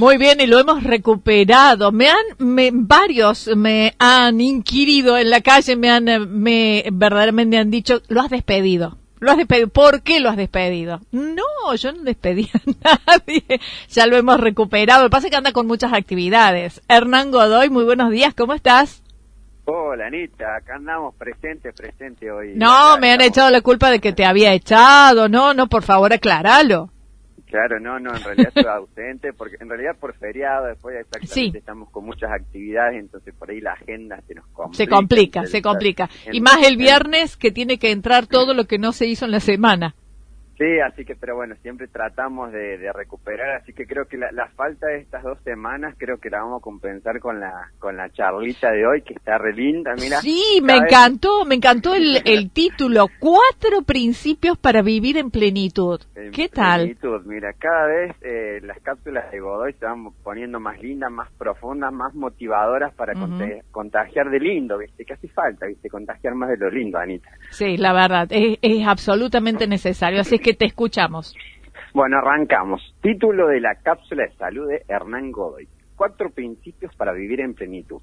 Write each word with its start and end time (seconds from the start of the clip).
Muy 0.00 0.16
bien, 0.16 0.40
y 0.40 0.46
lo 0.46 0.58
hemos 0.58 0.82
recuperado. 0.82 1.92
Me 1.92 2.08
han, 2.08 2.24
me, 2.38 2.70
varios 2.72 3.54
me 3.54 3.94
han 3.98 4.40
inquirido 4.40 5.18
en 5.18 5.28
la 5.28 5.42
calle, 5.42 5.76
me 5.76 5.90
han, 5.90 6.06
me 6.40 6.86
verdaderamente 6.90 7.58
han 7.58 7.70
dicho, 7.70 8.00
lo 8.08 8.22
has 8.22 8.30
despedido. 8.30 8.96
Lo 9.18 9.32
has 9.32 9.36
despedido. 9.36 9.68
¿Por 9.68 10.00
qué 10.00 10.20
lo 10.20 10.30
has 10.30 10.38
despedido? 10.38 11.02
No, 11.12 11.74
yo 11.74 11.92
no 11.92 12.02
despedí 12.02 12.48
a 12.54 12.98
nadie. 13.06 13.60
Ya 13.90 14.06
lo 14.06 14.16
hemos 14.16 14.40
recuperado. 14.40 15.02
Lo 15.02 15.10
que 15.10 15.12
pasa 15.12 15.26
es 15.26 15.32
que 15.32 15.36
anda 15.36 15.52
con 15.52 15.66
muchas 15.66 15.92
actividades. 15.92 16.80
Hernán 16.88 17.30
Godoy, 17.30 17.68
muy 17.68 17.84
buenos 17.84 18.10
días. 18.10 18.32
¿Cómo 18.32 18.54
estás? 18.54 19.02
Hola 19.66 20.06
Anita, 20.06 20.56
acá 20.56 20.76
andamos 20.76 21.14
presente, 21.14 21.74
presente 21.74 22.32
hoy. 22.32 22.54
No, 22.54 22.96
me 22.96 23.12
han 23.12 23.20
echado 23.20 23.50
la 23.50 23.60
culpa 23.60 23.90
de 23.90 24.00
que 24.00 24.14
te 24.14 24.24
había 24.24 24.54
echado. 24.54 25.28
No, 25.28 25.52
no, 25.52 25.66
por 25.68 25.82
favor, 25.82 26.10
aclaralo. 26.14 26.88
Claro, 27.50 27.80
no, 27.80 27.98
no, 27.98 28.14
en 28.14 28.22
realidad 28.22 28.52
estoy 28.54 28.64
ausente, 28.72 29.32
porque 29.32 29.56
en 29.60 29.68
realidad 29.68 29.96
por 29.98 30.14
feriado, 30.14 30.66
después 30.66 30.96
exactamente 31.00 31.58
estamos 31.58 31.90
con 31.90 32.04
muchas 32.04 32.30
actividades, 32.30 33.00
entonces 33.00 33.34
por 33.34 33.50
ahí 33.50 33.60
la 33.60 33.72
agenda 33.72 34.20
se 34.26 34.34
nos 34.34 34.46
complica. 34.48 34.76
Se 34.76 34.88
complica, 34.88 35.46
se 35.46 35.62
complica. 35.62 36.10
Y 36.30 36.40
más 36.40 36.66
el 36.66 36.76
viernes 36.76 37.36
que 37.36 37.50
tiene 37.50 37.78
que 37.78 37.90
entrar 37.90 38.26
todo 38.26 38.54
lo 38.54 38.64
que 38.66 38.78
no 38.78 38.92
se 38.92 39.06
hizo 39.06 39.24
en 39.24 39.32
la 39.32 39.40
semana. 39.40 39.94
Sí, 40.60 40.78
así 40.78 41.06
que, 41.06 41.16
pero 41.16 41.36
bueno, 41.36 41.54
siempre 41.62 41.88
tratamos 41.88 42.52
de, 42.52 42.92
recuperar, 42.92 43.62
así 43.62 43.72
que 43.72 43.86
creo 43.86 44.04
que 44.04 44.18
la, 44.18 44.46
falta 44.56 44.88
de 44.88 44.98
estas 44.98 45.22
dos 45.22 45.38
semanas, 45.42 45.94
creo 45.96 46.18
que 46.18 46.28
la 46.28 46.42
vamos 46.42 46.60
a 46.60 46.62
compensar 46.62 47.18
con 47.18 47.40
la 47.40 47.70
con 47.78 47.96
la 47.96 48.10
charlita 48.10 48.70
de 48.70 48.86
hoy, 48.86 49.00
que 49.00 49.14
está 49.14 49.38
re 49.38 49.54
linda, 49.54 49.94
mira. 49.98 50.18
Sí, 50.18 50.60
me 50.62 50.76
encantó, 50.76 51.46
me 51.46 51.54
encantó 51.54 51.94
el, 51.94 52.20
el 52.26 52.50
título, 52.50 53.06
Cuatro 53.18 53.80
Principios 53.86 54.58
para 54.58 54.82
Vivir 54.82 55.16
en 55.16 55.30
Plenitud. 55.30 55.98
¿Qué 56.30 56.50
tal? 56.50 56.80
Plenitud, 56.82 57.22
mira, 57.24 57.54
cada 57.54 57.86
vez 57.86 58.16
eh, 58.20 58.60
las 58.62 58.78
cápsulas 58.82 59.30
de 59.30 59.40
Godoy 59.40 59.72
se 59.72 59.86
van 59.86 60.10
poniendo 60.22 60.60
más 60.60 60.78
lindas, 60.82 61.10
más 61.10 61.30
profundas, 61.38 61.90
más 61.90 62.14
motivadoras 62.14 62.92
para 62.92 63.14
contagiar 63.70 64.28
de 64.28 64.38
lindo, 64.38 64.76
¿viste? 64.76 65.06
Que 65.06 65.14
hace 65.14 65.28
falta, 65.28 65.64
¿viste? 65.64 65.88
Contagiar 65.88 66.34
más 66.34 66.50
de 66.50 66.58
lo 66.58 66.68
lindo, 66.68 66.98
Anita. 66.98 67.30
Sí, 67.48 67.78
la 67.78 67.94
verdad, 67.94 68.28
es, 68.28 68.58
es 68.60 68.86
absolutamente 68.86 69.66
necesario, 69.66 70.20
así 70.20 70.38
que 70.38 70.49
te 70.54 70.66
escuchamos. 70.66 71.34
Bueno, 71.92 72.18
arrancamos. 72.18 72.94
Título 73.02 73.48
de 73.48 73.60
la 73.60 73.74
cápsula 73.76 74.24
de 74.24 74.36
salud 74.36 74.68
de 74.68 74.84
Hernán 74.88 75.32
Godoy. 75.32 75.68
Cuatro 75.96 76.30
principios 76.30 76.94
para 76.96 77.12
vivir 77.12 77.40
en 77.40 77.54
plenitud. 77.54 78.00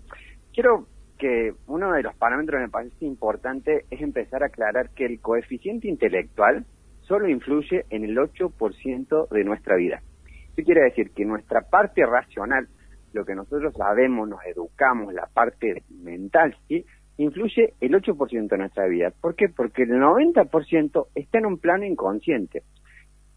Quiero 0.54 0.88
que 1.18 1.54
uno 1.68 1.92
de 1.94 2.04
los 2.04 2.16
parámetros 2.16 2.60
que 2.60 2.66
me 2.66 2.70
parece 2.70 3.06
importante 3.06 3.86
es 3.90 4.02
empezar 4.02 4.44
a 4.44 4.48
aclarar 4.48 4.90
que 4.92 5.06
el 5.06 5.20
coeficiente 5.20 5.88
intelectual 5.88 6.66
solo 7.02 7.30
influye 7.30 7.86
en 7.90 8.04
el 8.04 8.18
8% 8.18 9.30
de 9.30 9.44
nuestra 9.44 9.76
vida. 9.76 10.02
Eso 10.56 10.66
quiere 10.66 10.84
decir 10.84 11.12
que 11.12 11.26
nuestra 11.26 11.62
parte 11.62 12.06
racional, 12.06 12.68
lo 13.14 13.26
que 13.26 13.36
nosotros 13.36 13.74
sabemos, 13.76 14.28
nos 14.28 14.46
educamos, 14.46 15.14
la 15.14 15.28
parte 15.34 15.84
mental, 15.90 16.56
¿sí? 16.68 16.86
Influye 17.18 17.74
el 17.80 17.94
8% 17.94 18.48
de 18.48 18.58
nuestra 18.58 18.88
vida. 18.88 19.12
¿Por 19.22 19.36
qué? 19.36 19.50
Porque 19.50 19.84
el 19.84 19.92
90% 19.92 21.08
está 21.16 21.38
en 21.40 21.46
un 21.46 21.58
plano 21.58 21.86
inconsciente. 21.86 22.64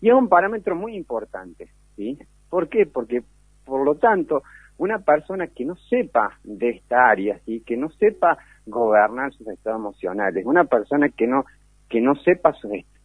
Y 0.00 0.08
es 0.08 0.14
un 0.14 0.28
parámetro 0.28 0.76
muy 0.76 0.94
importante, 0.96 1.68
¿sí? 1.96 2.18
¿Por 2.48 2.68
qué? 2.68 2.86
Porque, 2.86 3.22
por 3.64 3.84
lo 3.84 3.96
tanto, 3.96 4.42
una 4.80 4.98
persona 4.98 5.46
que 5.48 5.66
no 5.66 5.76
sepa 5.76 6.38
de 6.42 6.70
esta 6.70 7.10
área, 7.10 7.38
¿sí? 7.44 7.62
que 7.66 7.76
no 7.76 7.90
sepa 7.90 8.38
gobernar 8.64 9.30
sus 9.32 9.46
estados 9.48 9.78
emocionales, 9.78 10.46
una 10.46 10.64
persona 10.64 11.10
que 11.10 11.26
no, 11.26 11.44
que 11.88 12.00
no 12.00 12.14
sepa 12.16 12.54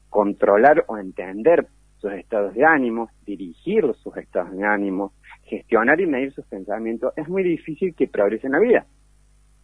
controlar 0.09 0.85
o 0.87 0.97
entender 0.97 1.67
sus 1.97 2.13
estados 2.13 2.53
de 2.53 2.63
ánimo, 2.63 3.09
dirigir 3.25 3.83
sus 3.95 4.15
estados 4.15 4.55
de 4.55 4.63
ánimo, 4.63 5.11
gestionar 5.43 5.99
y 5.99 6.05
medir 6.05 6.31
sus 6.31 6.45
pensamientos, 6.45 7.11
es 7.17 7.27
muy 7.27 7.43
difícil 7.43 7.93
que 7.93 8.07
progrese 8.07 8.47
en 8.47 8.53
la 8.53 8.59
vida. 8.59 8.85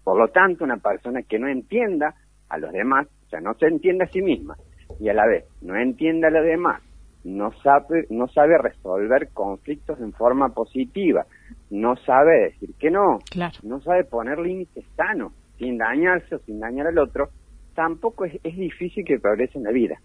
Por 0.04 0.18
lo 0.18 0.28
tanto, 0.30 0.64
una 0.64 0.78
persona 0.78 1.22
que 1.24 1.40
no 1.40 1.48
entienda 1.48 2.16
a 2.50 2.58
los 2.58 2.72
demás, 2.72 3.08
o 3.26 3.30
sea, 3.30 3.40
no 3.40 3.54
se 3.56 3.68
entiende 3.68 4.06
a 4.06 4.08
sí 4.08 4.22
misma 4.22 4.58
y 5.00 5.10
a 5.10 5.14
la 5.14 5.26
vez 5.26 5.46
no 5.62 5.76
entiende 5.76 6.28
a 6.28 6.32
los 6.32 6.44
demás, 6.44 6.82
no 7.24 7.52
sabe, 7.64 8.08
no 8.10 8.28
sabe 8.28 8.58
resolver 8.58 9.30
conflictos 9.34 10.00
en 10.00 10.12
forma 10.12 10.50
positiva, 10.50 11.26
no 11.70 11.96
sabe 11.98 12.52
decir 12.52 12.74
que 12.80 12.90
no, 12.90 13.20
no 13.64 13.82
sabe 13.82 14.04
poner 14.04 14.40
límites 14.40 14.86
sanos, 14.96 15.34
sin 15.58 15.78
dañarse 15.78 16.36
o 16.36 16.40
sin 16.40 16.60
dañar 16.60 16.88
al 16.88 16.98
otro, 16.98 17.30
tampoco 17.76 18.26
es, 18.26 18.42
difícil 18.44 19.06
que 19.06 19.20
progrese 19.20 19.60
en 19.60 19.64
la 19.64 19.72
vida. 19.72 20.02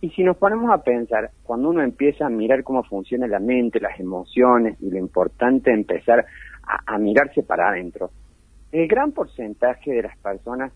Y 0.00 0.10
si 0.10 0.22
nos 0.22 0.36
ponemos 0.36 0.70
a 0.70 0.82
pensar, 0.82 1.30
cuando 1.42 1.70
uno 1.70 1.82
empieza 1.82 2.26
a 2.26 2.30
mirar 2.30 2.62
cómo 2.62 2.84
funciona 2.84 3.26
la 3.26 3.40
mente, 3.40 3.80
las 3.80 3.98
emociones 3.98 4.80
y 4.80 4.90
lo 4.90 4.98
importante 4.98 5.70
es 5.70 5.76
empezar 5.76 6.24
a 6.86 6.98
mirarse 6.98 7.42
para 7.42 7.68
adentro, 7.68 8.10
el 8.74 8.88
gran 8.88 9.12
porcentaje 9.12 9.92
de 9.92 10.02
las 10.02 10.18
personas 10.18 10.72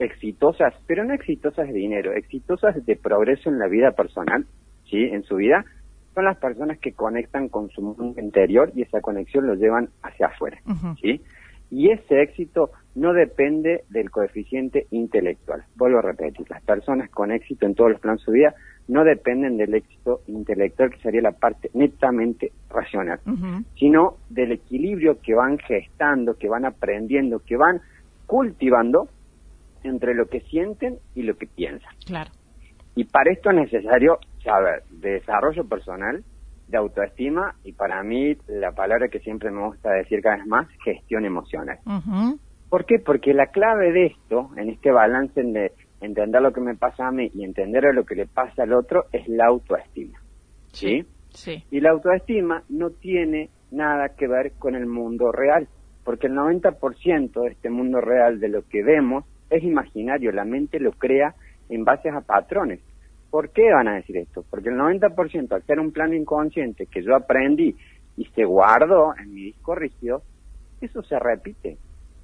exitosas, 0.00 0.74
pero 0.88 1.04
no 1.04 1.14
exitosas 1.14 1.68
de 1.68 1.72
dinero, 1.72 2.12
exitosas 2.12 2.84
de 2.84 2.96
progreso 2.96 3.48
en 3.48 3.60
la 3.60 3.68
vida 3.68 3.92
personal, 3.92 4.44
¿sí? 4.90 5.04
En 5.04 5.22
su 5.22 5.36
vida, 5.36 5.64
son 6.14 6.24
las 6.24 6.36
personas 6.38 6.80
que 6.80 6.92
conectan 6.92 7.48
con 7.48 7.70
su 7.70 7.80
mundo 7.80 8.20
interior 8.20 8.72
y 8.74 8.82
esa 8.82 9.00
conexión 9.00 9.46
lo 9.46 9.54
llevan 9.54 9.88
hacia 10.02 10.26
afuera, 10.26 10.58
¿sí? 11.00 11.22
Y 11.70 11.92
ese 11.92 12.22
éxito 12.22 12.72
no 12.96 13.12
depende 13.12 13.84
del 13.88 14.10
coeficiente 14.10 14.88
intelectual. 14.90 15.62
Vuelvo 15.76 15.98
a 15.98 16.02
repetir, 16.02 16.50
las 16.50 16.62
personas 16.64 17.08
con 17.10 17.30
éxito 17.30 17.66
en 17.66 17.76
todos 17.76 17.92
los 17.92 18.00
planos 18.00 18.20
de 18.20 18.24
su 18.24 18.32
vida 18.32 18.54
no 18.88 19.04
dependen 19.04 19.56
del 19.58 19.74
éxito 19.74 20.22
intelectual, 20.26 20.90
que 20.90 21.00
sería 21.00 21.20
la 21.20 21.32
parte 21.32 21.70
netamente 21.74 22.52
racional, 22.70 23.20
sino 23.78 24.16
del 24.30 24.52
equilibrio 24.52 25.20
que 25.20 25.34
van 25.34 25.58
gestando, 25.58 26.34
que 26.34 26.48
van 26.48 26.64
aprendiendo, 26.64 27.40
que 27.40 27.56
van 27.56 27.80
cultivando 28.26 29.08
entre 29.84 30.14
lo 30.14 30.26
que 30.26 30.40
sienten 30.40 30.98
y 31.14 31.22
lo 31.22 31.36
que 31.36 31.46
piensan. 31.46 31.92
Claro. 32.06 32.30
Y 32.94 33.04
para 33.04 33.30
esto 33.30 33.50
es 33.50 33.56
necesario 33.56 34.18
saber 34.42 34.82
de 34.90 35.12
desarrollo 35.12 35.64
personal, 35.68 36.24
de 36.66 36.76
autoestima 36.76 37.54
y 37.64 37.72
para 37.72 38.02
mí 38.02 38.36
la 38.46 38.72
palabra 38.72 39.08
que 39.08 39.20
siempre 39.20 39.50
me 39.50 39.66
gusta 39.66 39.90
decir 39.92 40.20
cada 40.22 40.36
vez 40.36 40.46
más, 40.46 40.66
gestión 40.84 41.24
emocional. 41.24 41.78
¿Por 42.68 42.84
qué? 42.84 42.98
Porque 42.98 43.32
la 43.32 43.46
clave 43.46 43.92
de 43.92 44.06
esto, 44.06 44.50
en 44.56 44.68
este 44.68 44.90
balance 44.90 45.42
de 45.42 45.72
entender 46.00 46.42
lo 46.42 46.52
que 46.52 46.60
me 46.60 46.76
pasa 46.76 47.08
a 47.08 47.12
mí 47.12 47.30
y 47.34 47.44
entender 47.44 47.84
lo 47.94 48.04
que 48.04 48.14
le 48.14 48.26
pasa 48.26 48.62
al 48.62 48.72
otro, 48.72 49.06
es 49.12 49.26
la 49.28 49.46
autoestima. 49.46 50.18
¿Sí? 50.72 51.04
Sí. 51.30 51.64
Y 51.70 51.80
la 51.80 51.90
autoestima 51.90 52.62
no 52.68 52.90
tiene 52.90 53.50
nada 53.70 54.10
que 54.10 54.26
ver 54.26 54.52
con 54.58 54.74
el 54.74 54.86
mundo 54.86 55.32
real, 55.32 55.68
porque 56.04 56.26
el 56.26 56.34
90% 56.34 57.42
de 57.42 57.50
este 57.50 57.70
mundo 57.70 58.00
real, 58.00 58.40
de 58.40 58.48
lo 58.48 58.62
que 58.62 58.82
vemos, 58.82 59.24
es 59.50 59.62
imaginario, 59.62 60.32
la 60.32 60.44
mente 60.44 60.80
lo 60.80 60.92
crea 60.92 61.34
en 61.68 61.84
base 61.84 62.08
a 62.08 62.20
patrones. 62.20 62.80
¿Por 63.30 63.50
qué 63.50 63.70
van 63.72 63.88
a 63.88 63.96
decir 63.96 64.16
esto? 64.16 64.44
Porque 64.48 64.70
el 64.70 64.76
90% 64.76 65.52
al 65.52 65.62
ser 65.64 65.80
un 65.80 65.92
plano 65.92 66.14
inconsciente 66.14 66.86
que 66.86 67.02
yo 67.02 67.14
aprendí 67.14 67.76
y 68.16 68.24
se 68.34 68.44
guardó 68.44 69.14
en 69.18 69.34
mi 69.34 69.42
disco 69.42 69.74
rígido, 69.74 70.22
eso 70.80 71.02
se 71.02 71.18
repite. 71.18 71.76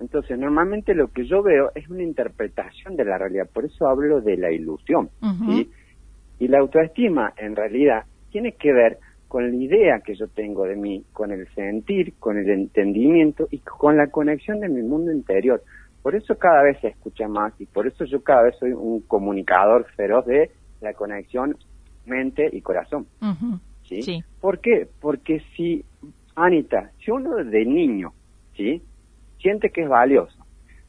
Entonces, 0.04 0.38
normalmente 0.38 0.94
lo 0.94 1.08
que 1.08 1.24
yo 1.24 1.42
veo 1.42 1.70
es 1.74 1.88
una 1.88 2.02
interpretación 2.02 2.94
de 2.94 3.06
la 3.06 3.16
realidad, 3.16 3.48
por 3.50 3.64
eso 3.64 3.88
hablo 3.88 4.20
de 4.20 4.36
la 4.36 4.52
ilusión. 4.52 5.08
Y 6.38 6.48
la 6.48 6.58
autoestima, 6.58 7.32
en 7.38 7.56
realidad, 7.56 8.04
tiene 8.30 8.52
que 8.52 8.70
ver 8.74 8.98
con 9.28 9.50
la 9.50 9.56
idea 9.56 10.00
que 10.00 10.14
yo 10.14 10.28
tengo 10.28 10.64
de 10.64 10.76
mí, 10.76 11.02
con 11.14 11.32
el 11.32 11.48
sentir, 11.54 12.12
con 12.18 12.36
el 12.36 12.50
entendimiento 12.50 13.48
y 13.50 13.60
con 13.60 13.96
la 13.96 14.08
conexión 14.08 14.60
de 14.60 14.68
mi 14.68 14.82
mundo 14.82 15.10
interior. 15.10 15.62
Por 16.02 16.14
eso 16.14 16.36
cada 16.36 16.62
vez 16.62 16.78
se 16.82 16.88
escucha 16.88 17.26
más 17.26 17.58
y 17.58 17.64
por 17.64 17.86
eso 17.86 18.04
yo 18.04 18.22
cada 18.22 18.42
vez 18.42 18.56
soy 18.58 18.72
un 18.72 19.00
comunicador 19.00 19.86
feroz 19.96 20.26
de 20.26 20.50
la 20.82 20.92
conexión 20.92 21.56
mente 22.04 22.46
y 22.52 22.60
corazón. 22.60 23.06
¿sí? 23.88 24.22
¿Por 24.38 24.58
qué? 24.58 24.86
Porque 25.00 25.42
si, 25.56 25.82
Anita, 26.36 26.90
si 27.02 27.10
uno 27.10 27.36
de 27.36 27.64
niño, 27.64 28.12
¿sí? 28.54 28.82
Siente 29.44 29.68
que 29.68 29.82
es 29.82 29.88
valioso, 29.90 30.42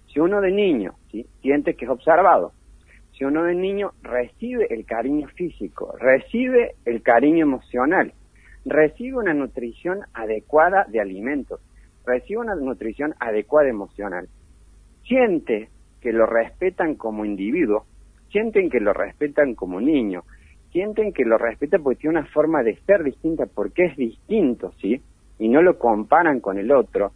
si 0.07 0.22
uno 0.22 0.40
de 0.40 0.50
niño. 0.50 0.94
Siente 1.42 1.74
que 1.74 1.84
es 1.84 1.92
observado, 1.92 2.54
si 3.12 3.25
uno 3.25 3.44
de 3.44 3.54
niño 3.54 3.92
recibe 4.02 4.68
el 4.74 4.86
cariño 4.86 5.28
físico, 5.36 5.94
recibe 6.00 6.75
el 6.86 7.02
cariño 7.02 7.44
emocional, 7.44 8.13
recibe 8.63 9.18
una 9.18 9.34
nutrición 9.34 10.04
adecuada 10.13 10.86
de 10.86 11.02
alimentos, 11.02 11.60
recibe 12.06 12.40
una 12.40 12.56
nutrición 12.56 13.13
adecuada 13.19 13.68
emocional, 13.68 14.30
siente 15.04 15.68
que 16.00 16.13
lo 16.13 16.25
respetan 16.25 16.96
como 16.96 17.25
individuo, 17.25 17.86
sienten 18.31 18.69
que 18.69 18.80
lo 18.80 18.94
respetan 18.94 19.56
como 19.56 19.81
niño, 19.81 20.24
sienten 20.72 21.12
que 21.12 21.25
lo 21.25 21.38
respetan 21.38 21.84
porque 21.84 22.00
tiene 22.00 22.19
una 22.19 22.28
forma 22.28 22.63
de 22.63 22.78
ser 22.86 23.04
distinta, 23.04 23.48
porque 23.54 23.88
es 23.88 23.98
distinto, 23.98 24.72
¿sí? 24.80 25.02
Y 25.40 25.50
no 25.50 25.62
lo 25.62 25.78
comparan 25.78 26.40
con 26.40 26.57
el 26.57 26.72
otro, 26.72 27.12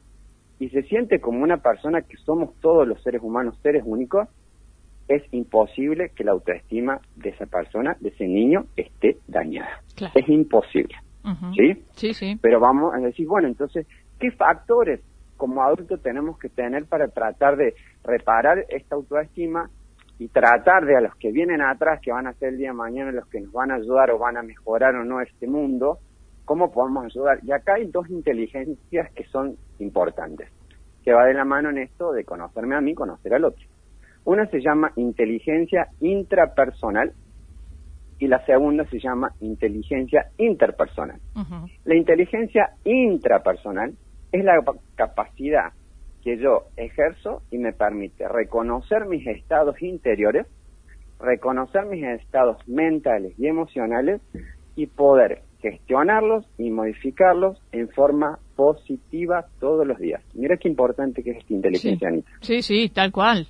y 0.60 0.70
se 0.70 0.84
siente 0.84 1.20
como 1.22 1.42
una 1.42 1.58
persona 1.58 2.02
que 2.02 2.18
somos 2.18 2.54
todos 2.60 2.88
los 2.88 3.02
seres 3.02 3.22
humanos 3.24 3.58
seres 3.64 3.84
únicos, 3.86 4.28
es 5.08 5.24
imposible 5.32 6.12
que 6.16 6.24
la 6.24 6.34
autoestima 6.34 7.00
de 7.16 7.30
esa 7.30 7.46
persona, 7.46 7.98
de 8.00 8.10
ese 8.10 8.28
niño, 8.28 8.66
esté 8.76 9.18
dañada. 9.28 9.82
Es 10.14 10.30
imposible. 10.30 10.96
¿sí? 11.56 11.84
Sí, 11.94 12.14
sí. 12.14 12.38
Pero 12.42 12.60
vamos 12.60 12.94
a 12.94 13.00
decir, 13.00 13.28
bueno, 13.28 13.48
entonces, 13.48 13.88
¿qué 14.20 14.32
factores 14.32 15.02
como 15.36 15.64
adultos 15.64 16.02
tenemos 16.02 16.38
que 16.38 16.50
tener 16.50 16.86
para 16.86 17.08
tratar 17.08 17.56
de 17.56 17.74
reparar 18.04 18.66
esta 18.70 18.96
autoestima 18.96 19.70
y 20.20 20.28
tratar 20.28 20.86
de 20.86 20.98
a 20.98 21.02
los 21.02 21.16
que 21.16 21.32
vienen 21.32 21.62
atrás, 21.62 22.02
que 22.02 22.12
van 22.12 22.28
a 22.28 22.34
ser 22.34 22.50
el 22.50 22.58
día 22.58 22.70
de 22.70 22.74
mañana 22.74 23.12
los 23.14 23.26
que 23.28 23.40
nos 23.40 23.54
van 23.54 23.72
a 23.72 23.76
ayudar 23.76 24.12
o 24.12 24.20
van 24.20 24.36
a 24.36 24.44
mejorar 24.44 24.96
o 24.96 25.06
no 25.06 25.22
este 25.22 25.48
mundo, 25.48 26.00
cómo 26.44 26.72
podemos 26.72 27.06
ayudar? 27.06 27.40
Y 27.44 27.54
acá 27.54 27.76
hay 27.76 27.88
dos 27.88 28.10
inteligencias 28.10 29.12
que 29.14 29.24
son 29.26 29.56
importantes, 29.80 30.50
que 31.04 31.14
va 31.14 31.26
de 31.26 31.34
la 31.34 31.46
mano 31.46 31.70
en 31.70 31.78
esto 31.80 32.12
de 32.12 32.24
conocerme 32.26 32.76
a 32.76 32.82
mí, 32.82 32.94
conocer 32.94 33.34
al 33.34 33.46
otro. 33.46 33.66
Una 34.26 34.46
se 34.48 34.60
llama 34.62 34.92
inteligencia 34.96 35.88
intrapersonal 36.02 37.14
y 38.20 38.28
la 38.28 38.46
segunda 38.46 38.86
se 38.90 39.00
llama 39.00 39.32
inteligencia 39.40 40.28
interpersonal. 40.38 41.20
La 41.86 41.96
inteligencia 41.96 42.70
intrapersonal 42.84 43.94
es 44.32 44.44
la 44.44 44.62
pa- 44.62 44.74
capacidad 44.96 45.72
que 46.22 46.38
yo 46.38 46.66
ejerzo 46.76 47.42
y 47.50 47.58
me 47.58 47.72
permite 47.72 48.28
reconocer 48.28 49.06
mis 49.06 49.26
estados 49.26 49.82
interiores, 49.82 50.46
reconocer 51.20 51.86
mis 51.86 52.04
estados 52.04 52.58
mentales 52.68 53.34
y 53.40 53.48
emocionales 53.48 54.22
y 54.76 54.88
poder 54.88 55.44
gestionarlos 55.62 56.46
y 56.58 56.70
modificarlos 56.70 57.62
en 57.72 57.90
forma 57.90 58.40
positiva 58.56 59.46
todos 59.60 59.86
los 59.86 59.98
días. 60.00 60.22
Mira 60.34 60.58
qué 60.58 60.68
importante 60.68 61.24
que 61.24 61.32
es 61.32 61.38
esta 61.38 61.54
inteligencia, 61.54 62.08
Anita. 62.08 62.30
Sí, 62.42 62.62
sí, 62.62 62.90
tal 62.90 63.12
cual. 63.12 63.48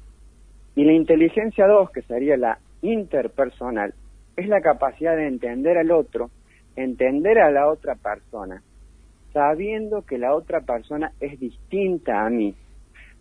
Y 0.75 0.85
la 0.85 0.93
inteligencia 0.93 1.67
2, 1.67 1.91
que 1.91 2.01
sería 2.03 2.37
la 2.37 2.59
interpersonal, 2.81 3.93
es 4.37 4.47
la 4.47 4.61
capacidad 4.61 5.15
de 5.15 5.27
entender 5.27 5.77
al 5.77 5.91
otro, 5.91 6.29
entender 6.75 7.39
a 7.39 7.51
la 7.51 7.67
otra 7.67 7.95
persona, 7.95 8.63
sabiendo 9.33 10.03
que 10.03 10.17
la 10.17 10.33
otra 10.33 10.61
persona 10.61 11.11
es 11.19 11.39
distinta 11.39 12.25
a 12.25 12.29
mí, 12.29 12.55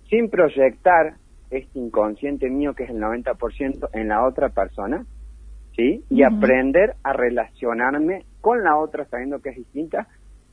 sin 0.09 0.31
proyectar 0.31 1.15
este 1.51 1.79
inconsciente 1.79 2.49
mío, 2.49 2.75
que 2.75 2.85
es 2.85 2.91
el 2.91 3.01
90%, 3.01 3.89
en 3.93 4.09
la 4.09 4.27
otra 4.27 4.51
persona, 4.51 5.05
¿sí? 5.79 6.05
Y 6.11 6.25
aprender 6.25 6.97
a 7.05 7.13
relacionarme 7.13 8.25
con 8.41 8.65
la 8.65 8.77
otra 8.77 9.05
sabiendo 9.07 9.39
que 9.41 9.51
es 9.51 9.57
distinta, 9.57 10.09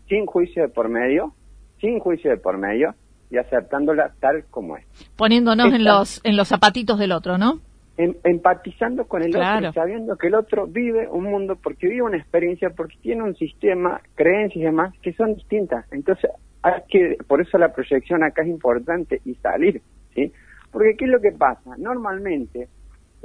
sin 0.07 0.25
juicio 0.27 0.61
de 0.61 0.69
por 0.69 0.87
medio, 0.87 1.33
sin 1.81 1.99
juicio 1.99 2.29
de 2.29 2.37
por 2.37 2.57
medio, 2.59 2.93
y 3.31 3.37
aceptándola 3.37 4.13
tal 4.19 4.45
como 4.51 4.77
es. 4.77 4.85
Poniéndonos 5.17 5.73
en 5.73 5.83
los, 5.83 6.21
en 6.23 6.37
los 6.37 6.47
zapatitos 6.47 6.99
del 6.99 7.11
otro, 7.11 7.39
¿no? 7.39 7.59
em- 7.97 8.13
empatizando 8.23 9.05
con 9.05 9.23
el 9.23 9.31
Claro. 9.31 9.69
otro, 9.69 9.81
sabiendo 9.81 10.15
que 10.17 10.27
el 10.27 10.35
otro 10.35 10.67
vive 10.67 11.07
un 11.09 11.23
mundo, 11.23 11.57
porque 11.61 11.87
vive 11.87 12.03
una 12.03 12.17
experiencia, 12.17 12.69
porque 12.69 12.95
tiene 13.01 13.23
un 13.23 13.35
sistema, 13.35 14.01
creencias 14.15 14.61
y 14.61 14.65
demás 14.65 14.93
que 15.01 15.13
son 15.13 15.33
distintas. 15.35 15.85
Entonces, 15.91 16.29
hay 16.61 16.81
que, 16.87 17.17
por 17.27 17.41
eso 17.41 17.57
la 17.57 17.73
proyección 17.73 18.23
acá 18.23 18.43
es 18.43 18.49
importante 18.49 19.21
y 19.25 19.33
salir, 19.35 19.81
¿sí? 20.13 20.31
Porque 20.71 20.95
¿qué 20.97 21.05
es 21.05 21.11
lo 21.11 21.21
que 21.21 21.31
pasa? 21.31 21.75
Normalmente, 21.77 22.67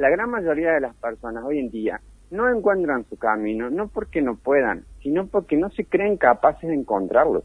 la 0.00 0.08
gran 0.08 0.31
mayoría 0.31 0.73
de 0.73 0.81
las 0.81 0.97
personas 0.97 1.44
hoy 1.44 1.58
en 1.58 1.70
día 1.70 2.00
no 2.31 2.49
encuentran 2.49 3.05
su 3.11 3.19
camino, 3.19 3.69
no 3.69 3.88
porque 3.88 4.23
no 4.23 4.35
puedan, 4.35 4.85
sino 5.02 5.26
porque 5.26 5.58
no 5.58 5.69
se 5.70 5.85
creen 5.85 6.17
capaces 6.17 6.70
de 6.70 6.75
encontrarlo. 6.75 7.44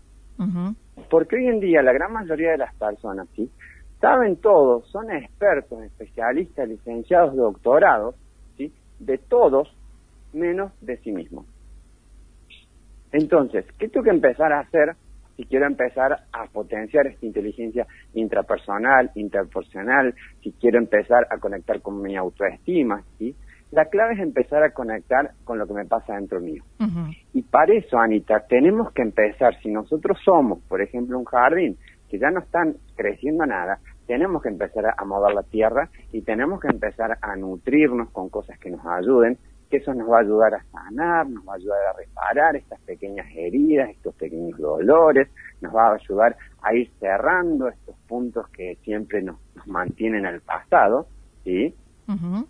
Porque 1.10 1.36
hoy 1.36 1.48
en 1.48 1.60
día 1.60 1.82
la 1.82 1.92
gran 1.92 2.14
mayoría 2.14 2.52
de 2.52 2.60
las 2.60 2.74
personas, 2.76 3.28
¿sí? 3.36 3.52
Saben 4.00 4.38
todo, 4.38 4.86
son 4.86 5.12
expertos, 5.12 5.84
especialistas, 5.84 6.70
licenciados, 6.70 7.36
doctorados, 7.36 8.16
¿sí? 8.56 8.74
De 9.00 9.18
todos, 9.18 9.76
menos 10.32 10.72
de 10.80 10.96
sí 11.00 11.12
mismos. 11.12 11.46
Entonces, 13.12 13.66
¿qué 13.78 13.90
tengo 13.90 14.06
que 14.06 14.12
empezar 14.12 14.54
a 14.54 14.62
hacer 14.62 14.96
si 15.36 15.46
quiero 15.46 15.66
empezar 15.66 16.24
a 16.32 16.46
potenciar 16.48 17.08
esta 17.08 17.26
inteligencia 17.26 17.86
intrapersonal, 18.14 19.12
interpersonal, 19.16 20.14
si 20.42 20.52
quiero 20.54 20.78
empezar 20.78 21.28
a 21.30 21.38
conectar 21.38 21.82
con 21.82 22.02
mi 22.02 22.16
autoestima, 22.16 23.04
¿sí? 23.18 23.36
La 23.72 23.86
clave 23.86 24.14
es 24.14 24.20
empezar 24.20 24.64
a 24.64 24.72
conectar 24.72 25.32
con 25.44 25.58
lo 25.58 25.68
que 25.68 25.74
me 25.74 25.86
pasa 25.86 26.16
dentro 26.16 26.40
mío. 26.40 26.64
Y 27.34 27.42
para 27.42 27.74
eso, 27.74 27.98
Anita, 27.98 28.46
tenemos 28.48 28.92
que 28.94 29.02
empezar, 29.02 29.60
si 29.62 29.70
nosotros 29.70 30.18
somos, 30.24 30.60
por 30.70 30.82
ejemplo, 30.82 31.18
un 31.18 31.26
jardín 31.26 31.78
que 32.10 32.20
ya 32.20 32.30
no 32.30 32.40
están 32.40 32.76
creciendo 32.96 33.46
nada, 33.46 33.80
tenemos 34.08 34.42
que 34.42 34.50
empezar 34.50 34.86
a 34.96 35.04
mover 35.04 35.34
la 35.34 35.44
tierra 35.44 35.90
y 36.12 36.22
tenemos 36.22 36.62
que 36.62 36.68
empezar 36.68 37.18
a 37.22 37.36
nutrirnos 37.36 38.12
con 38.12 38.30
cosas 38.30 38.58
que 38.60 38.70
nos 38.70 38.86
ayuden, 38.86 39.38
que 39.70 39.78
eso 39.78 39.94
nos 39.94 40.10
va 40.10 40.18
a 40.18 40.22
ayudar 40.22 40.54
a 40.56 40.64
sanar, 40.72 41.30
nos 41.30 41.48
va 41.48 41.54
a 41.54 41.56
ayudar 41.56 41.80
a 41.88 41.98
reparar 41.98 42.56
estas 42.56 42.80
pequeñas 42.82 43.28
heridas, 43.36 43.90
estos 43.90 44.16
pequeños 44.16 44.58
dolores, 44.60 45.30
nos 45.62 45.76
va 45.76 45.90
a 45.90 45.96
ayudar 45.96 46.38
a 46.62 46.74
ir 46.74 46.90
cerrando 47.00 47.68
estos 47.68 47.96
puntos 48.08 48.48
que 48.50 48.78
siempre 48.84 49.22
nos, 49.22 49.38
nos 49.56 49.68
mantienen 49.68 50.26
al 50.26 50.42
pasado, 50.42 51.08
¿sí? 51.44 51.74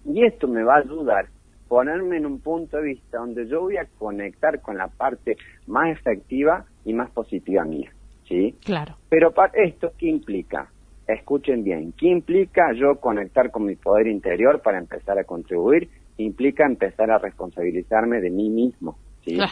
Y 0.05 0.25
esto 0.25 0.47
me 0.47 0.63
va 0.63 0.75
a 0.75 0.79
ayudar 0.79 1.25
a 1.25 1.67
ponerme 1.67 2.17
en 2.17 2.25
un 2.25 2.39
punto 2.39 2.77
de 2.77 2.83
vista 2.83 3.19
donde 3.19 3.47
yo 3.47 3.61
voy 3.61 3.77
a 3.77 3.85
conectar 3.97 4.61
con 4.61 4.77
la 4.77 4.87
parte 4.87 5.37
más 5.67 5.89
efectiva 5.97 6.65
y 6.83 6.93
más 6.93 7.09
positiva 7.11 7.63
mía, 7.63 7.91
¿sí? 8.27 8.55
Claro. 8.63 8.95
Pero 9.09 9.31
para 9.31 9.53
esto, 9.53 9.93
¿qué 9.97 10.07
implica? 10.07 10.69
Escuchen 11.07 11.63
bien, 11.63 11.93
¿qué 11.97 12.07
implica 12.07 12.73
yo 12.73 12.99
conectar 12.99 13.51
con 13.51 13.65
mi 13.65 13.75
poder 13.75 14.07
interior 14.07 14.61
para 14.61 14.77
empezar 14.77 15.19
a 15.19 15.23
contribuir? 15.23 15.89
Implica 16.17 16.65
empezar 16.65 17.11
a 17.11 17.17
responsabilizarme 17.17 18.21
de 18.21 18.29
mí 18.29 18.49
mismo, 18.49 18.97
¿sí? 19.23 19.35
Claro. 19.35 19.51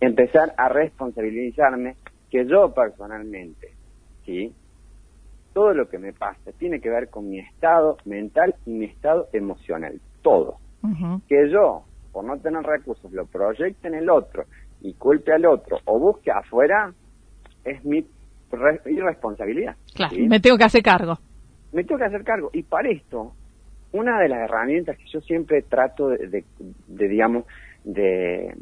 Empezar 0.00 0.54
a 0.56 0.68
responsabilizarme 0.68 1.96
que 2.30 2.46
yo 2.46 2.72
personalmente, 2.74 3.74
¿sí? 4.24 4.52
Todo 5.52 5.74
lo 5.74 5.88
que 5.88 5.98
me 5.98 6.12
pasa 6.12 6.52
tiene 6.58 6.80
que 6.80 6.88
ver 6.90 7.08
con 7.10 7.28
mi 7.28 7.40
estado 7.40 7.96
mental 8.04 8.54
y 8.66 8.70
mi 8.70 8.84
estado 8.86 9.28
emocional, 9.32 10.00
todo. 10.22 10.56
Que 11.28 11.50
yo, 11.50 11.84
por 12.12 12.24
no 12.24 12.38
tener 12.38 12.62
recursos, 12.62 13.12
lo 13.12 13.26
proyecte 13.26 13.88
en 13.88 13.94
el 13.94 14.08
otro 14.08 14.44
y 14.80 14.94
culpe 14.94 15.32
al 15.32 15.44
otro 15.44 15.78
o 15.84 15.98
busque 15.98 16.30
afuera, 16.30 16.94
es 17.64 17.84
mi 17.84 18.06
re- 18.50 18.80
irresponsabilidad. 18.86 19.76
Claro. 19.94 20.14
¿sí? 20.14 20.22
Me 20.28 20.40
tengo 20.40 20.56
que 20.56 20.64
hacer 20.64 20.82
cargo. 20.82 21.18
me 21.72 21.84
tengo 21.84 21.98
que 21.98 22.04
hacer 22.06 22.24
cargo. 22.24 22.50
Y 22.54 22.62
para 22.62 22.88
esto, 22.90 23.32
una 23.92 24.20
de 24.20 24.28
las 24.28 24.40
herramientas 24.40 24.96
que 24.96 25.06
yo 25.06 25.20
siempre 25.20 25.62
trato 25.62 26.08
de, 26.08 26.44
digamos, 26.86 27.44
de, 27.84 28.54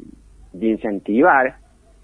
de 0.53 0.67
incentivar, 0.67 1.57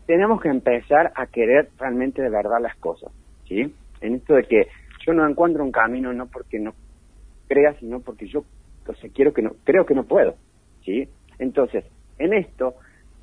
tenemos 0.06 0.42
que 0.42 0.50
empezar 0.50 1.12
a 1.16 1.26
querer 1.28 1.70
realmente 1.78 2.22
de 2.22 2.30
verdad 2.30 2.62
las 2.62 2.76
cosas, 2.78 3.12
¿sí? 3.48 3.74
En 4.02 4.16
esto 4.16 4.36
de 4.36 4.44
que 4.44 4.68
yo 5.06 5.14
no 5.14 5.28
encuentro 5.28 5.64
un 5.64 5.72
camino 5.72 6.14
no 6.14 6.28
porque 6.28 6.60
no 6.60 6.74
crea, 7.48 7.74
sino 7.80 8.00
porque 8.00 8.28
yo, 8.28 8.44
o 8.88 8.94
sea, 8.96 9.10
quiero 9.14 9.34
que 9.34 9.42
no, 9.42 9.54
creo 9.64 9.86
que 9.86 9.96
no 9.96 10.04
puedo, 10.04 10.36
¿sí? 10.84 11.08
Entonces, 11.40 11.86
en 12.20 12.34
esto, 12.34 12.76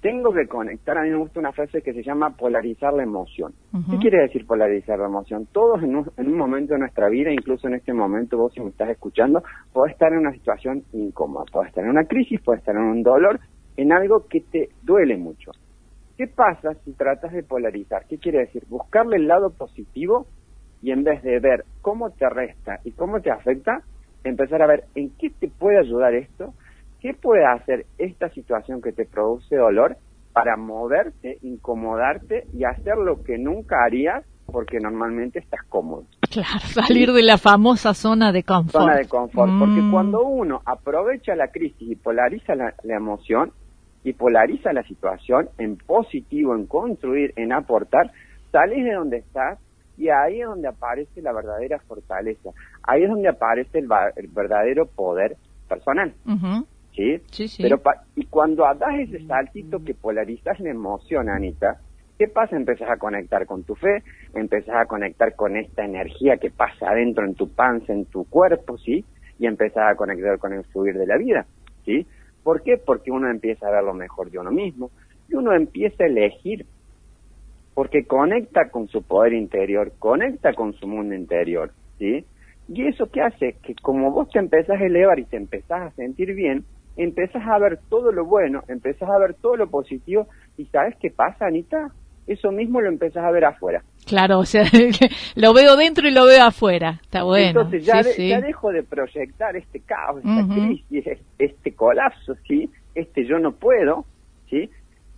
tengo 0.02 0.32
que 0.32 0.48
conectar, 0.48 0.98
a 0.98 1.02
mí 1.02 1.10
me 1.10 1.16
gusta 1.16 1.38
una 1.38 1.52
frase 1.52 1.80
que 1.80 1.92
se 1.92 2.02
llama 2.02 2.30
polarizar 2.30 2.92
la 2.92 3.04
emoción. 3.04 3.54
¿Qué 3.88 3.98
quiere 3.98 4.22
decir 4.22 4.44
polarizar 4.44 4.98
la 4.98 5.06
emoción? 5.06 5.46
Todos 5.52 5.80
en 5.80 5.94
un, 5.94 6.10
en 6.16 6.26
un 6.26 6.36
momento 6.36 6.74
de 6.74 6.80
nuestra 6.80 7.08
vida, 7.08 7.30
incluso 7.30 7.68
en 7.68 7.74
este 7.74 7.92
momento, 7.92 8.36
vos 8.36 8.52
si 8.52 8.60
me 8.60 8.70
estás 8.70 8.90
escuchando, 8.90 9.44
podés 9.72 9.92
estar 9.92 10.12
en 10.12 10.18
una 10.18 10.32
situación 10.32 10.82
incómoda, 10.92 11.44
podés 11.52 11.68
estar 11.68 11.84
en 11.84 11.90
una 11.90 12.04
crisis, 12.04 12.40
podés 12.40 12.62
estar 12.62 12.74
en 12.74 12.82
un 12.82 13.02
dolor, 13.04 13.38
en 13.76 13.92
algo 13.92 14.26
que 14.28 14.40
te 14.40 14.70
duele 14.82 15.16
mucho. 15.16 15.52
¿Qué 16.18 16.26
pasa 16.26 16.74
si 16.84 16.94
tratas 16.94 17.32
de 17.32 17.44
polarizar? 17.44 18.04
¿Qué 18.08 18.18
quiere 18.18 18.40
decir? 18.40 18.64
Buscarle 18.68 19.16
el 19.16 19.28
lado 19.28 19.50
positivo 19.50 20.26
y 20.82 20.90
en 20.90 21.04
vez 21.04 21.22
de 21.22 21.38
ver 21.38 21.64
cómo 21.80 22.10
te 22.10 22.28
resta 22.28 22.80
y 22.84 22.90
cómo 22.90 23.20
te 23.20 23.30
afecta, 23.30 23.82
empezar 24.24 24.62
a 24.62 24.66
ver 24.66 24.84
en 24.96 25.10
qué 25.16 25.30
te 25.30 25.46
puede 25.46 25.78
ayudar 25.78 26.12
esto, 26.14 26.54
qué 27.02 27.14
puede 27.14 27.44
hacer 27.44 27.86
esta 27.98 28.30
situación 28.30 28.80
que 28.80 28.92
te 28.92 29.04
produce 29.04 29.56
dolor 29.56 29.96
para 30.32 30.56
moverte, 30.56 31.36
incomodarte 31.42 32.46
y 32.52 32.64
hacer 32.64 32.96
lo 32.96 33.22
que 33.22 33.36
nunca 33.38 33.84
harías 33.84 34.24
porque 34.46 34.78
normalmente 34.78 35.40
estás 35.40 35.60
cómodo. 35.68 36.04
Claro, 36.30 36.60
salir 36.60 37.12
de 37.12 37.22
la 37.22 37.38
famosa 37.38 37.92
zona 37.92 38.32
de 38.32 38.44
confort. 38.44 38.84
Zona 38.84 38.96
de 38.96 39.08
confort. 39.08 39.50
Porque 39.58 39.82
Mm. 39.82 39.90
cuando 39.90 40.22
uno 40.24 40.62
aprovecha 40.64 41.34
la 41.34 41.48
crisis 41.48 41.90
y 41.90 41.96
polariza 41.96 42.54
la, 42.54 42.74
la 42.84 42.96
emoción 42.96 43.52
y 44.04 44.12
polariza 44.12 44.72
la 44.72 44.82
situación 44.84 45.48
en 45.58 45.76
positivo, 45.76 46.54
en 46.54 46.66
construir, 46.66 47.32
en 47.36 47.52
aportar, 47.52 48.12
sales 48.50 48.84
de 48.84 48.92
donde 48.92 49.18
estás 49.18 49.58
y 49.96 50.08
ahí 50.08 50.40
es 50.40 50.46
donde 50.46 50.68
aparece 50.68 51.20
la 51.20 51.32
verdadera 51.32 51.78
fortaleza. 51.80 52.50
Ahí 52.82 53.02
es 53.02 53.10
donde 53.10 53.28
aparece 53.28 53.78
el, 53.78 53.88
el 54.16 54.28
verdadero 54.28 54.86
poder 54.86 55.36
personal. 55.68 56.14
Ujú. 56.26 56.66
¿Sí? 56.94 57.22
Sí, 57.30 57.48
sí. 57.48 57.62
Pero 57.62 57.78
pa- 57.82 58.04
y 58.14 58.26
cuando 58.26 58.64
das 58.74 58.94
ese 59.00 59.20
saltito 59.26 59.82
que 59.84 59.94
polarizas 59.94 60.58
la 60.60 60.70
emoción, 60.70 61.28
Anita, 61.28 61.80
¿qué 62.18 62.28
pasa? 62.28 62.56
Empezás 62.56 62.90
a 62.90 62.98
conectar 62.98 63.46
con 63.46 63.64
tu 63.64 63.74
fe, 63.74 64.02
empezás 64.34 64.76
a 64.76 64.86
conectar 64.86 65.34
con 65.34 65.56
esta 65.56 65.84
energía 65.84 66.36
que 66.38 66.50
pasa 66.50 66.90
adentro 66.90 67.24
en 67.24 67.34
tu 67.34 67.54
panza, 67.54 67.92
en 67.92 68.06
tu 68.06 68.24
cuerpo, 68.28 68.78
¿sí? 68.78 69.04
Y 69.38 69.46
empezás 69.46 69.92
a 69.92 69.96
conectar 69.96 70.38
con 70.38 70.52
el 70.52 70.64
fluir 70.66 70.96
de 70.96 71.06
la 71.06 71.16
vida, 71.18 71.46
¿sí? 71.84 72.06
¿Por 72.42 72.62
qué? 72.62 72.76
Porque 72.78 73.10
uno 73.10 73.30
empieza 73.30 73.68
a 73.68 73.70
ver 73.72 73.84
lo 73.84 73.94
mejor 73.94 74.30
de 74.30 74.38
uno 74.38 74.50
mismo, 74.50 74.92
y 75.28 75.34
uno 75.34 75.54
empieza 75.54 76.04
a 76.04 76.06
elegir, 76.06 76.66
porque 77.74 78.06
conecta 78.06 78.70
con 78.70 78.88
su 78.88 79.02
poder 79.02 79.32
interior, 79.32 79.94
conecta 79.98 80.54
con 80.54 80.74
su 80.74 80.86
mundo 80.86 81.14
interior, 81.14 81.72
¿sí? 81.98 82.26
Y 82.68 82.86
eso 82.86 83.10
que 83.10 83.22
hace 83.22 83.58
que 83.62 83.74
como 83.82 84.10
vos 84.12 84.28
te 84.30 84.38
empezás 84.38 84.80
a 84.80 84.84
elevar 84.84 85.18
y 85.18 85.26
te 85.26 85.36
empezás 85.36 85.82
a 85.82 85.94
sentir 85.94 86.34
bien, 86.34 86.66
empezás 86.96 87.42
a 87.46 87.58
ver 87.58 87.78
todo 87.88 88.12
lo 88.12 88.24
bueno, 88.24 88.62
empezás 88.68 89.08
a 89.08 89.18
ver 89.18 89.34
todo 89.34 89.56
lo 89.56 89.68
positivo 89.68 90.26
y 90.56 90.66
¿sabes 90.66 90.96
qué 91.00 91.10
pasa, 91.10 91.46
Anita? 91.46 91.90
Eso 92.26 92.52
mismo 92.52 92.80
lo 92.80 92.88
empezás 92.88 93.24
a 93.24 93.30
ver 93.30 93.44
afuera. 93.44 93.82
Claro, 94.06 94.40
o 94.40 94.44
sea, 94.44 94.64
lo 95.36 95.52
veo 95.54 95.76
dentro 95.76 96.08
y 96.08 96.12
lo 96.12 96.26
veo 96.26 96.44
afuera. 96.44 97.00
Está 97.02 97.24
bueno. 97.24 97.62
Entonces 97.62 97.84
ya, 97.84 98.02
ya 98.02 98.40
dejo 98.40 98.70
de 98.70 98.82
proyectar 98.82 99.56
este 99.56 99.80
caos, 99.80 100.18
esta 100.18 100.54
crisis, 100.54 101.18
este 101.38 101.74
colapso, 101.74 102.34
¿sí? 102.46 102.70
Este 102.94 103.26
yo 103.26 103.38
no 103.38 103.52
puedo, 103.52 104.04
¿sí? 104.48 104.70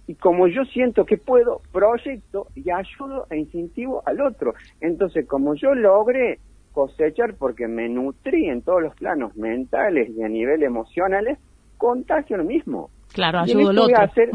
Y 0.07 0.15
como 0.15 0.49
yo 0.49 0.65
siento 0.65 1.05
que 1.05 1.17
puedo, 1.17 1.63
proyecto 1.73 2.49
y 2.55 2.71
ayudo 2.71 3.27
e 3.31 3.39
incentivo 3.39 4.03
al 4.07 4.21
otro. 4.21 4.55
Entonces, 4.81 5.27
como 5.27 5.55
yo 5.55 5.75
logré 5.75 6.39
cosechar 6.73 7.35
porque 7.39 7.69
me 7.69 7.89
nutrí 7.89 8.49
en 8.49 8.61
todos 8.61 8.83
los 8.83 8.95
planos 8.97 9.35
mentales 9.37 10.11
y 10.11 10.23
a 10.23 10.29
nivel 10.29 10.63
emocionales, 10.63 11.39
contagio 11.85 12.37
lo 12.37 12.45
mismo. 12.45 12.91
Claro, 13.13 13.41
ayudo 13.41 13.71
al 13.71 13.79
otro. 13.79 14.01
hacer 14.01 14.31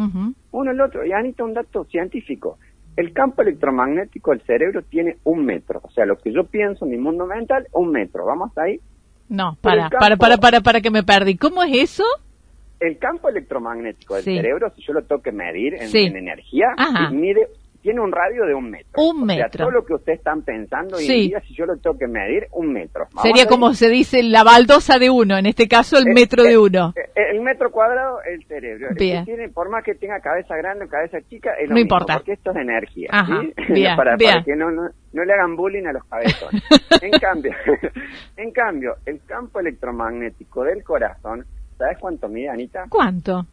uno 0.51 0.71
al 0.71 0.81
otro. 0.81 1.05
Y 1.05 1.11
Anita, 1.11 1.43
un 1.43 1.53
dato 1.53 1.83
científico. 1.85 2.57
El 2.95 3.11
campo 3.13 3.41
electromagnético 3.41 4.31
del 4.31 4.41
cerebro 4.41 4.81
tiene 4.83 5.17
un 5.23 5.45
metro. 5.45 5.81
O 5.83 5.91
sea, 5.91 6.05
lo 6.05 6.17
que 6.17 6.31
yo 6.31 6.43
pienso, 6.45 6.85
mi 6.85 6.97
mundo 6.97 7.25
mental, 7.25 7.67
un 7.73 7.91
metro. 7.91 8.25
¿Vamos 8.25 8.57
ahí? 8.57 8.79
No, 9.29 9.57
para, 9.61 9.89
para, 9.89 10.17
para, 10.17 10.37
para, 10.37 10.61
para 10.61 10.81
que 10.81 10.91
me 10.91 11.03
perdí. 11.03 11.37
¿Cómo 11.37 11.63
es 11.63 11.75
eso? 11.77 12.03
El 12.79 12.97
campo 12.97 13.29
electromagnético 13.29 14.15
del 14.15 14.23
cerebro, 14.23 14.71
si 14.75 14.81
yo 14.81 14.93
lo 14.93 15.01
tengo 15.03 15.21
que 15.21 15.31
medir 15.31 15.75
en, 15.75 16.15
energía, 16.15 16.67
mide 17.11 17.47
tiene 17.81 18.01
un 18.01 18.11
radio 18.11 18.45
de 18.45 18.53
un 18.53 18.69
metro. 18.69 19.01
Un 19.01 19.25
metro. 19.25 19.45
O 19.45 19.49
sea, 19.49 19.65
todo 19.65 19.71
lo 19.71 19.85
que 19.85 19.93
ustedes 19.93 20.19
están 20.19 20.41
pensando 20.41 20.97
hoy 20.97 21.05
en 21.05 21.29
día, 21.29 21.41
si 21.47 21.53
yo 21.55 21.65
lo 21.65 21.77
tengo 21.77 21.97
que 21.97 22.07
medir, 22.07 22.47
un 22.51 22.73
metro. 22.73 23.07
Sería 23.21 23.45
como 23.47 23.73
se 23.73 23.89
dice 23.89 24.21
la 24.23 24.43
baldosa 24.43 24.99
de 24.99 25.09
uno, 25.09 25.37
en 25.37 25.45
este 25.45 25.67
caso 25.67 25.97
el, 25.97 26.05
metro 26.13 26.43
de 26.43 26.57
uno. 26.57 26.93
El, 27.15 27.41
metro 27.41 27.71
cuadrado, 27.71 28.19
el 28.23 28.43
cerebro. 28.45 28.89
Bien. 28.95 29.23
Tiene, 29.25 29.49
por 29.49 29.69
más 29.69 29.83
que 29.83 29.95
tenga 29.95 30.19
cabeza 30.19 30.55
grande 30.57 30.85
o 30.85 30.89
cabeza 30.89 31.19
chica, 31.29 31.51
es 31.53 31.69
lo 31.69 31.69
no 31.69 31.75
mismo, 31.75 31.95
importa. 31.95 32.15
Porque 32.15 32.33
esto 32.33 32.51
es 32.51 32.57
energía. 32.57 33.09
Ajá. 33.11 33.41
¿sí? 33.41 33.53
Bien, 33.73 33.95
para, 33.95 34.15
bien. 34.17 34.43
que 34.43 34.55
no, 34.55 34.71
no, 34.71 34.89
no, 35.13 35.23
le 35.23 35.33
hagan 35.33 35.55
bullying 35.55 35.85
a 35.85 35.93
los 35.93 36.03
cabezones. 36.05 36.61
en, 37.01 37.11
cambio, 37.11 37.53
en 38.37 38.51
cambio, 38.51 38.95
el 39.05 39.21
campo 39.25 39.59
electromagnético 39.59 40.63
del 40.63 40.83
corazón, 40.83 41.45
¿sabes 41.77 41.97
cuánto 41.99 42.27
mide, 42.27 42.49
Anita? 42.49 42.85
¿Cuánto? 42.89 43.45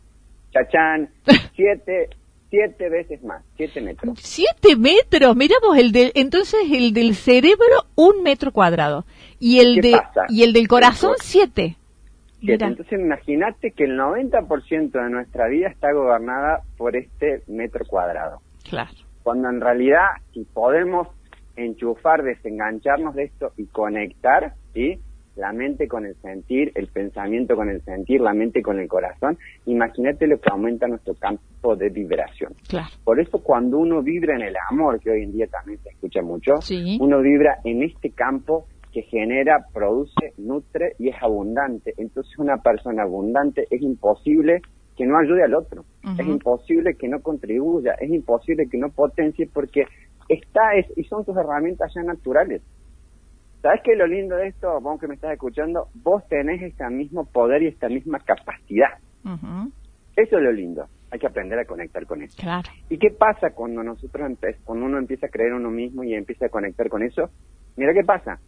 Chachán, 0.50 1.08
siete 1.54 2.08
siete 2.56 2.88
veces 2.88 3.22
más, 3.22 3.44
siete 3.56 3.82
metros. 3.82 4.18
Siete 4.18 4.76
metros, 4.76 5.36
miramos 5.36 5.76
el 5.76 5.92
del, 5.92 6.10
entonces 6.14 6.60
el 6.72 6.94
del 6.94 7.14
cerebro 7.14 7.84
un 7.96 8.22
metro 8.22 8.50
cuadrado 8.50 9.04
y 9.38 9.58
el 9.60 9.82
de 9.82 10.00
y 10.28 10.42
el 10.42 10.54
del 10.54 10.66
corazón 10.66 11.14
siete. 11.20 11.76
Entonces 12.40 12.92
imagínate 12.92 13.72
que 13.72 13.84
el 13.84 13.98
90% 13.98 14.90
de 14.92 15.10
nuestra 15.10 15.48
vida 15.48 15.68
está 15.68 15.92
gobernada 15.92 16.62
por 16.76 16.96
este 16.96 17.42
metro 17.46 17.84
cuadrado. 17.84 18.40
Claro. 18.68 18.92
Cuando 19.22 19.50
en 19.50 19.60
realidad 19.60 20.06
si 20.32 20.44
podemos 20.44 21.08
enchufar, 21.56 22.22
desengancharnos 22.22 23.14
de 23.14 23.24
esto 23.24 23.52
y 23.56 23.66
conectar, 23.66 24.54
¿sí? 24.72 24.98
La 25.36 25.52
mente 25.52 25.86
con 25.86 26.06
el 26.06 26.14
sentir, 26.16 26.72
el 26.74 26.88
pensamiento 26.88 27.54
con 27.54 27.68
el 27.68 27.82
sentir, 27.82 28.20
la 28.20 28.32
mente 28.32 28.62
con 28.62 28.80
el 28.80 28.88
corazón, 28.88 29.38
imagínate 29.66 30.26
lo 30.26 30.40
que 30.40 30.50
aumenta 30.50 30.88
nuestro 30.88 31.14
campo 31.14 31.76
de 31.76 31.90
vibración. 31.90 32.54
Claro. 32.68 32.86
Por 33.04 33.20
eso 33.20 33.38
cuando 33.42 33.78
uno 33.78 34.02
vibra 34.02 34.34
en 34.34 34.42
el 34.42 34.54
amor, 34.70 35.00
que 35.00 35.10
hoy 35.10 35.22
en 35.22 35.32
día 35.32 35.46
también 35.46 35.78
se 35.82 35.90
escucha 35.90 36.22
mucho, 36.22 36.54
uno 37.00 37.20
vibra 37.20 37.58
en 37.64 37.82
este 37.82 38.10
campo 38.10 38.66
que 38.92 39.02
genera, 39.02 39.66
produce, 39.74 40.32
nutre 40.38 40.94
y 40.98 41.10
es 41.10 41.16
abundante. 41.20 41.92
Entonces 41.98 42.38
una 42.38 42.56
persona 42.56 43.02
abundante 43.02 43.66
es 43.70 43.82
imposible 43.82 44.62
que 44.96 45.04
no 45.04 45.18
ayude 45.18 45.44
al 45.44 45.54
otro, 45.54 45.84
es 46.18 46.26
imposible 46.26 46.94
que 46.94 47.06
no 47.06 47.20
contribuya, 47.20 47.92
es 48.00 48.10
imposible 48.10 48.66
que 48.70 48.78
no 48.78 48.88
potencie 48.88 49.46
porque 49.52 49.84
está 50.28 50.74
es, 50.76 50.86
y 50.96 51.04
son 51.04 51.26
sus 51.26 51.36
herramientas 51.36 51.92
ya 51.94 52.02
naturales. 52.02 52.62
¿Sabes 53.66 53.80
qué 53.82 53.92
es 53.94 53.98
lo 53.98 54.06
lindo 54.06 54.36
de 54.36 54.46
esto, 54.46 54.80
vos 54.80 55.00
que 55.00 55.08
me 55.08 55.16
estás 55.16 55.32
escuchando? 55.32 55.88
Vos 55.94 56.22
tenés 56.28 56.62
este 56.62 56.88
mismo 56.88 57.24
poder 57.24 57.64
y 57.64 57.66
esta 57.66 57.88
misma 57.88 58.20
capacidad. 58.20 58.90
Eso 60.14 60.36
es 60.38 60.42
lo 60.44 60.52
lindo. 60.52 60.86
Hay 61.10 61.18
que 61.18 61.26
aprender 61.26 61.58
a 61.58 61.64
conectar 61.64 62.06
con 62.06 62.22
eso. 62.22 62.40
Claro. 62.40 62.70
¿Y 62.88 62.96
qué 62.96 63.10
pasa 63.10 63.50
cuando 63.50 63.82
nosotros 63.82 64.30
cuando 64.62 64.86
uno 64.86 64.98
empieza 64.98 65.26
a 65.26 65.30
creer 65.30 65.48
en 65.48 65.56
uno 65.56 65.72
mismo 65.72 66.04
y 66.04 66.14
empieza 66.14 66.46
a 66.46 66.48
conectar 66.48 66.88
con 66.88 67.02
eso? 67.02 67.28
Mira 67.74 67.92
qué 67.92 68.04
pasa. 68.04 68.38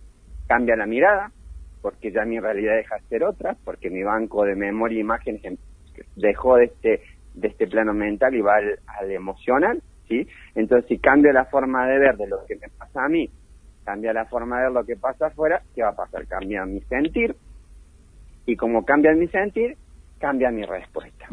Cambia 0.46 0.76
la 0.76 0.86
mirada, 0.86 1.32
porque 1.82 2.12
ya 2.12 2.24
mi 2.24 2.38
realidad 2.38 2.76
deja 2.76 2.94
de 2.94 3.08
ser 3.08 3.24
otra, 3.24 3.56
porque 3.64 3.90
mi 3.90 4.04
banco 4.04 4.44
de 4.44 4.54
memoria 4.54 4.98
e 4.98 5.00
imágenes 5.00 5.44
em, 5.44 5.56
dejó 6.14 6.58
de 6.58 6.66
este 6.66 7.02
de 7.34 7.48
este 7.48 7.66
plano 7.66 7.92
mental 7.92 8.36
y 8.36 8.40
va 8.40 8.54
al, 8.54 8.78
al 8.86 9.10
emocional, 9.10 9.82
¿sí? 10.06 10.28
Entonces, 10.54 10.88
si 10.88 10.98
cambio 10.98 11.32
la 11.32 11.46
forma 11.46 11.88
de 11.88 11.98
ver 11.98 12.16
de 12.16 12.28
lo 12.28 12.46
que 12.46 12.54
me 12.54 12.68
pasa 12.78 13.04
a 13.04 13.08
mí 13.08 13.28
cambia 13.88 14.12
la 14.12 14.26
forma 14.26 14.58
de 14.58 14.64
ver 14.64 14.72
lo 14.72 14.84
que 14.84 14.96
pasa 14.96 15.28
afuera, 15.28 15.62
¿qué 15.74 15.82
va 15.82 15.88
a 15.88 15.96
pasar? 15.96 16.26
Cambia 16.26 16.66
mi 16.66 16.78
sentir, 16.82 17.34
y 18.44 18.54
como 18.54 18.84
cambia 18.84 19.12
mi 19.14 19.28
sentir, 19.28 19.78
cambia 20.18 20.50
mi 20.50 20.62
respuesta. 20.62 21.26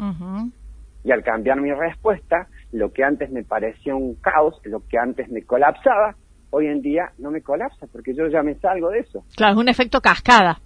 Y 1.04 1.12
al 1.12 1.22
cambiar 1.22 1.60
mi 1.60 1.70
respuesta, 1.70 2.48
lo 2.72 2.94
que 2.94 3.04
antes 3.04 3.30
me 3.30 3.44
parecía 3.44 3.94
un 3.94 4.14
caos, 4.14 4.58
lo 4.64 4.80
que 4.88 4.96
antes 4.96 5.28
me 5.28 5.42
colapsaba, 5.42 6.14
hoy 6.48 6.68
en 6.68 6.80
día 6.80 7.12
no 7.18 7.30
me 7.30 7.42
colapsa, 7.42 7.88
porque 7.92 8.14
yo 8.14 8.26
ya 8.28 8.42
me 8.42 8.54
salgo 8.54 8.88
de 8.88 9.00
eso. 9.00 9.22
Claro, 9.36 9.52
es 9.52 9.58
un 9.58 9.68
efecto 9.68 10.00
cascada. 10.00 10.58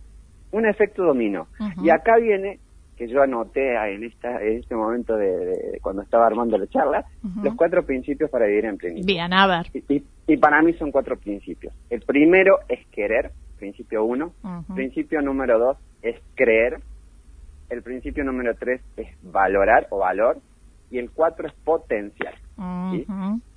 Un 0.52 0.66
efecto 0.66 1.02
dominó. 1.02 1.49
Y 1.82 1.90
acá 1.90 2.18
viene 2.18 2.61
que 3.00 3.09
yo 3.09 3.23
anoté 3.23 3.76
en, 3.95 4.04
esta, 4.04 4.42
en 4.42 4.59
este 4.59 4.76
momento 4.76 5.16
de, 5.16 5.78
cuando 5.80 6.02
estaba 6.02 6.26
armando 6.26 6.59
la 6.59 6.66
charla, 6.66 7.07
los 7.42 7.54
cuatro 7.54 7.83
principios 7.87 8.28
para 8.28 8.45
vivir 8.45 8.66
en 8.66 8.76
plenitud. 8.76 9.07
Bien, 9.07 9.33
a 9.33 9.47
ver. 9.47 9.71
Y, 10.26 10.37
para 10.37 10.61
mí 10.61 10.75
son 10.75 10.90
cuatro 10.92 11.16
principios. 11.19 11.73
El 11.88 12.02
primero 12.02 12.59
es 12.69 12.87
querer, 12.88 13.30
principio 13.59 14.04
uno. 14.04 14.35
Principio 14.75 15.23
número 15.23 15.59
dos 15.59 15.78
es 16.02 16.21
creer. 16.35 16.83
El 17.71 17.83
principio 17.83 18.23
número 18.23 18.54
tres 18.54 18.83
es 18.99 19.09
valorar 19.23 19.87
o 19.88 20.00
valor. 20.00 20.37
Y 20.90 20.99
el 20.99 21.11
cuatro 21.11 21.49
es 21.49 21.54
potencial. 21.64 22.35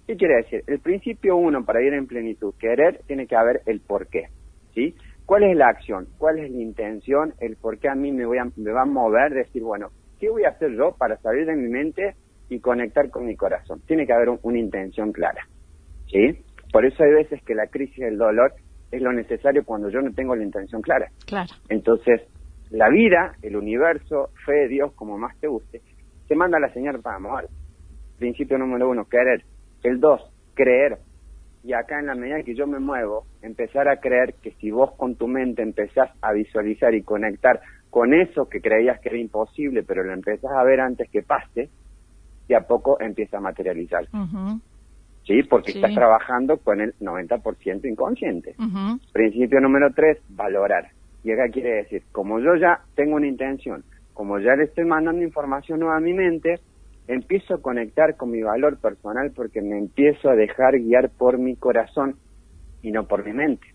¿Qué 0.07 0.15
quiere 0.15 0.37
decir? 0.37 0.63
El 0.67 0.79
principio 0.79 1.35
uno 1.35 1.65
para 1.65 1.79
vivir 1.79 1.95
en 1.95 2.07
plenitud, 2.07 2.53
querer, 2.57 3.01
tiene 3.07 3.27
que 3.27 3.35
haber 3.35 3.61
el 3.65 3.81
por 3.81 4.07
qué. 4.07 4.29
¿Sí? 4.73 4.95
¿Cuál 5.25 5.43
es 5.43 5.55
la 5.55 5.69
acción? 5.69 6.07
¿Cuál 6.17 6.39
es 6.39 6.51
la 6.51 6.61
intención? 6.61 7.33
El 7.39 7.55
por 7.55 7.77
qué 7.79 7.89
a 7.89 7.95
mí 7.95 8.11
me, 8.11 8.25
voy 8.25 8.37
a, 8.37 8.45
me 8.55 8.71
va 8.71 8.81
a 8.81 8.85
mover, 8.85 9.33
decir, 9.33 9.63
bueno, 9.63 9.89
¿qué 10.19 10.29
voy 10.29 10.43
a 10.43 10.49
hacer 10.49 10.71
yo 10.75 10.95
para 10.97 11.17
salir 11.17 11.45
de 11.45 11.55
mi 11.55 11.69
mente 11.69 12.15
y 12.49 12.59
conectar 12.59 13.09
con 13.09 13.25
mi 13.25 13.35
corazón? 13.35 13.81
Tiene 13.87 14.05
que 14.05 14.13
haber 14.13 14.29
una 14.41 14.59
intención 14.59 15.11
clara. 15.11 15.47
¿Sí? 16.07 16.43
Por 16.71 16.85
eso 16.85 17.03
hay 17.03 17.11
veces 17.11 17.41
que 17.43 17.55
la 17.55 17.67
crisis 17.67 17.99
del 17.99 18.17
dolor 18.17 18.53
es 18.91 19.01
lo 19.01 19.11
necesario 19.11 19.63
cuando 19.63 19.89
yo 19.89 20.01
no 20.01 20.11
tengo 20.13 20.35
la 20.35 20.43
intención 20.43 20.81
clara. 20.81 21.09
Claro. 21.25 21.51
Entonces, 21.69 22.21
la 22.69 22.89
vida, 22.89 23.35
el 23.41 23.55
universo, 23.55 24.29
fe, 24.45 24.67
Dios, 24.67 24.93
como 24.93 25.17
más 25.17 25.39
te 25.39 25.47
guste, 25.47 25.81
te 26.27 26.35
manda 26.35 26.59
la 26.59 26.71
señal 26.73 26.99
para 27.01 27.17
amar. 27.17 27.47
Principio 28.17 28.57
número 28.57 28.89
uno, 28.89 29.05
querer. 29.05 29.43
El 29.83 29.99
dos, 29.99 30.21
creer 30.53 30.97
y 31.63 31.73
acá 31.73 31.99
en 31.99 32.07
la 32.07 32.15
medida 32.15 32.43
que 32.43 32.55
yo 32.55 32.67
me 32.67 32.79
muevo, 32.79 33.25
empezar 33.41 33.87
a 33.87 33.97
creer 33.97 34.35
que 34.41 34.51
si 34.59 34.69
vos 34.71 34.91
con 34.95 35.15
tu 35.15 35.27
mente 35.27 35.61
empezás 35.61 36.09
a 36.21 36.33
visualizar 36.33 36.93
y 36.93 37.03
conectar 37.03 37.61
con 37.89 38.13
eso 38.13 38.49
que 38.49 38.59
creías 38.59 38.99
que 38.99 39.09
era 39.09 39.17
imposible, 39.17 39.83
pero 39.83 40.03
lo 40.03 40.13
empezás 40.13 40.51
a 40.51 40.63
ver 40.63 40.81
antes 40.81 41.09
que 41.09 41.21
pase, 41.21 41.69
y 42.47 42.53
a 42.53 42.61
poco 42.61 42.99
empieza 42.99 43.37
a 43.37 43.41
materializar. 43.41 44.07
¿Sí? 45.23 45.43
Porque 45.43 45.71
estás 45.71 45.93
trabajando 45.93 46.57
con 46.57 46.81
el 46.81 46.93
90% 46.99 47.85
inconsciente. 47.85 48.55
Principio 49.13 49.61
número 49.61 49.91
tres, 49.95 50.17
valorar. 50.29 50.89
Y 51.23 51.31
acá 51.31 51.47
quiere 51.49 51.75
decir, 51.75 52.03
como 52.11 52.39
yo 52.39 52.55
ya 52.55 52.81
tengo 52.95 53.15
una 53.15 53.27
intención, 53.27 53.85
como 54.13 54.39
ya 54.39 54.55
le 54.55 54.65
estoy 54.65 54.83
mandando 54.83 55.23
información 55.23 55.79
nueva 55.79 55.97
a 55.97 56.01
mi 56.01 56.13
mente, 56.13 56.59
empiezo 57.07 57.55
a 57.55 57.61
conectar 57.61 58.15
con 58.15 58.31
mi 58.31 58.41
valor 58.41 58.77
personal 58.77 59.31
porque 59.35 59.61
me 59.61 59.77
empiezo 59.77 60.29
a 60.29 60.35
dejar 60.35 60.79
guiar 60.79 61.09
por 61.09 61.37
mi 61.37 61.55
corazón 61.55 62.15
y 62.81 62.91
no 62.91 63.07
por 63.07 63.25
mi 63.25 63.33
mente. 63.33 63.67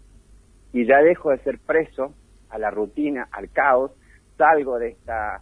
Y 0.73 0.87
ya 0.87 0.99
dejo 0.99 1.31
de 1.31 1.39
ser 1.39 1.59
preso 1.59 2.15
a 2.51 2.59
la 2.59 2.71
rutina, 2.71 3.29
al 3.33 3.51
caos, 3.51 3.93
salgo 4.37 4.79
de 4.79 4.91
esta 4.91 5.41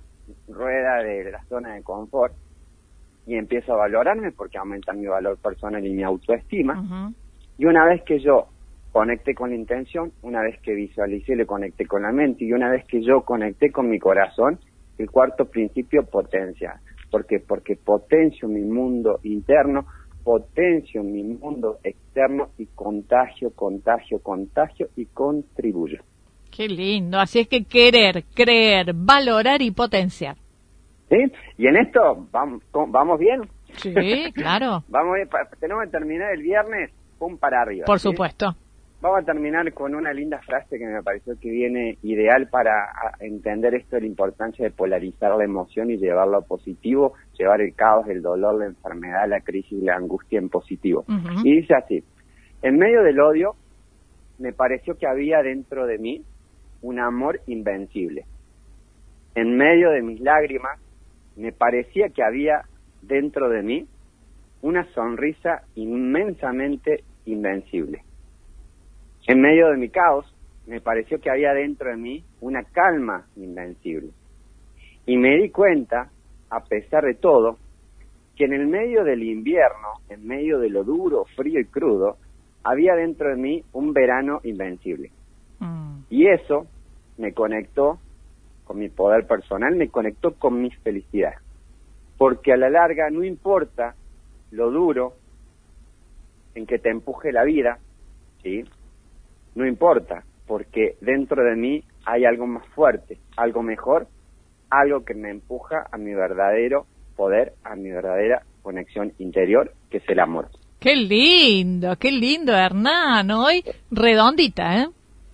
rueda 0.48 1.02
de 1.02 1.30
la 1.30 1.44
zona 1.44 1.74
de 1.74 1.82
confort 1.82 2.34
y 3.26 3.34
empiezo 3.36 3.74
a 3.74 3.76
valorarme 3.76 4.32
porque 4.32 4.58
aumenta 4.58 4.92
mi 4.92 5.06
valor 5.06 5.38
personal 5.38 5.84
y 5.84 5.92
mi 5.92 6.02
autoestima. 6.02 7.12
Y 7.58 7.66
una 7.66 7.84
vez 7.84 8.02
que 8.02 8.20
yo 8.20 8.48
conecté 8.92 9.34
con 9.34 9.50
la 9.50 9.56
intención, 9.56 10.12
una 10.22 10.40
vez 10.42 10.58
que 10.60 10.74
visualicé, 10.74 11.36
le 11.36 11.46
conecté 11.46 11.86
con 11.86 12.02
la 12.02 12.12
mente 12.12 12.44
y 12.44 12.52
una 12.52 12.70
vez 12.70 12.84
que 12.86 13.02
yo 13.02 13.22
conecté 13.22 13.70
con 13.70 13.88
mi 13.88 13.98
corazón, 13.98 14.58
el 14.98 15.10
cuarto 15.10 15.44
principio, 15.46 16.04
potencia 16.04 16.80
porque 17.10 17.40
porque 17.40 17.76
potencio 17.76 18.48
mi 18.48 18.62
mundo 18.62 19.20
interno, 19.22 19.86
potencio 20.24 21.02
mi 21.02 21.22
mundo 21.22 21.78
externo 21.84 22.50
y 22.58 22.66
contagio, 22.66 23.50
contagio, 23.54 24.20
contagio 24.20 24.88
y 24.96 25.06
contribuyo. 25.06 26.02
Qué 26.50 26.68
lindo. 26.68 27.18
Así 27.18 27.40
es 27.40 27.48
que 27.48 27.64
querer, 27.64 28.24
creer, 28.34 28.92
valorar 28.94 29.62
y 29.62 29.70
potenciar. 29.70 30.36
¿Sí? 31.08 31.16
Y 31.58 31.66
en 31.68 31.76
esto, 31.76 32.26
¿vamos, 32.32 32.62
vamos 32.72 33.18
bien? 33.18 33.42
Sí, 33.76 34.32
claro. 34.32 34.82
vamos 34.88 35.14
bien. 35.14 35.28
Tenemos 35.60 35.84
que 35.84 35.90
terminar 35.90 36.32
el 36.32 36.42
viernes, 36.42 36.90
pum 37.18 37.36
para 37.36 37.62
arriba. 37.62 37.84
Por 37.84 38.00
supuesto. 38.00 38.56
Vamos 39.06 39.22
a 39.22 39.24
terminar 39.24 39.72
con 39.72 39.94
una 39.94 40.12
linda 40.12 40.40
frase 40.40 40.80
que 40.80 40.84
me 40.84 41.00
pareció 41.00 41.38
que 41.38 41.48
viene 41.48 41.96
ideal 42.02 42.48
para 42.48 42.90
entender 43.20 43.72
esto 43.76 43.94
de 43.94 44.00
la 44.00 44.08
importancia 44.08 44.64
de 44.64 44.72
polarizar 44.72 45.30
la 45.36 45.44
emoción 45.44 45.92
y 45.92 45.96
llevarlo 45.96 46.38
a 46.38 46.40
positivo, 46.40 47.12
llevar 47.38 47.60
el 47.60 47.72
caos, 47.76 48.08
el 48.08 48.20
dolor, 48.20 48.58
la 48.58 48.66
enfermedad, 48.66 49.28
la 49.28 49.42
crisis, 49.42 49.80
la 49.80 49.94
angustia 49.94 50.40
en 50.40 50.48
positivo. 50.48 51.04
Y 51.44 51.60
dice 51.60 51.74
así, 51.74 52.02
en 52.62 52.78
medio 52.78 53.04
del 53.04 53.20
odio, 53.20 53.54
me 54.40 54.52
pareció 54.52 54.98
que 54.98 55.06
había 55.06 55.40
dentro 55.40 55.86
de 55.86 55.98
mí 55.98 56.24
un 56.82 56.98
amor 56.98 57.38
invencible. 57.46 58.24
En 59.36 59.56
medio 59.56 59.90
de 59.90 60.02
mis 60.02 60.20
lágrimas, 60.20 60.80
me 61.36 61.52
parecía 61.52 62.08
que 62.08 62.24
había 62.24 62.62
dentro 63.02 63.50
de 63.50 63.62
mí 63.62 63.86
una 64.62 64.82
sonrisa 64.94 65.62
inmensamente 65.76 67.04
invencible. 67.24 68.02
En 69.26 69.40
medio 69.40 69.68
de 69.70 69.76
mi 69.76 69.88
caos, 69.88 70.32
me 70.66 70.80
pareció 70.80 71.20
que 71.20 71.30
había 71.30 71.52
dentro 71.52 71.90
de 71.90 71.96
mí 71.96 72.24
una 72.40 72.62
calma 72.64 73.26
invencible. 73.36 74.10
Y 75.04 75.16
me 75.16 75.36
di 75.36 75.50
cuenta, 75.50 76.10
a 76.50 76.64
pesar 76.64 77.04
de 77.04 77.14
todo, 77.14 77.58
que 78.36 78.44
en 78.44 78.52
el 78.52 78.66
medio 78.66 79.02
del 79.02 79.22
invierno, 79.22 80.00
en 80.08 80.26
medio 80.26 80.58
de 80.58 80.68
lo 80.68 80.84
duro, 80.84 81.24
frío 81.36 81.58
y 81.58 81.64
crudo, 81.64 82.18
había 82.62 82.94
dentro 82.94 83.30
de 83.30 83.36
mí 83.36 83.64
un 83.72 83.92
verano 83.92 84.40
invencible. 84.44 85.10
Mm. 85.60 86.00
Y 86.10 86.26
eso 86.28 86.66
me 87.18 87.32
conectó 87.32 87.98
con 88.64 88.78
mi 88.78 88.88
poder 88.88 89.26
personal, 89.26 89.74
me 89.76 89.88
conectó 89.88 90.34
con 90.34 90.60
mi 90.60 90.70
felicidad. 90.70 91.34
Porque 92.18 92.52
a 92.52 92.56
la 92.56 92.68
larga 92.68 93.10
no 93.10 93.22
importa 93.22 93.94
lo 94.50 94.70
duro 94.70 95.14
en 96.54 96.66
que 96.66 96.78
te 96.78 96.90
empuje 96.90 97.32
la 97.32 97.44
vida, 97.44 97.78
¿sí? 98.42 98.64
No 99.56 99.66
importa, 99.66 100.22
porque 100.46 100.96
dentro 101.00 101.42
de 101.42 101.56
mí 101.56 101.82
hay 102.04 102.26
algo 102.26 102.46
más 102.46 102.64
fuerte, 102.68 103.18
algo 103.36 103.62
mejor, 103.62 104.06
algo 104.68 105.04
que 105.04 105.14
me 105.14 105.30
empuja 105.30 105.86
a 105.90 105.96
mi 105.96 106.14
verdadero 106.14 106.86
poder, 107.16 107.54
a 107.64 107.74
mi 107.74 107.90
verdadera 107.90 108.42
conexión 108.60 109.14
interior, 109.18 109.72
que 109.90 109.96
es 109.96 110.08
el 110.08 110.20
amor. 110.20 110.50
Qué 110.78 110.94
lindo, 110.94 111.96
qué 111.96 112.12
lindo, 112.12 112.52
Hernán. 112.52 113.30
Hoy 113.30 113.64
redondita, 113.90 114.82
¿eh? 114.82 114.88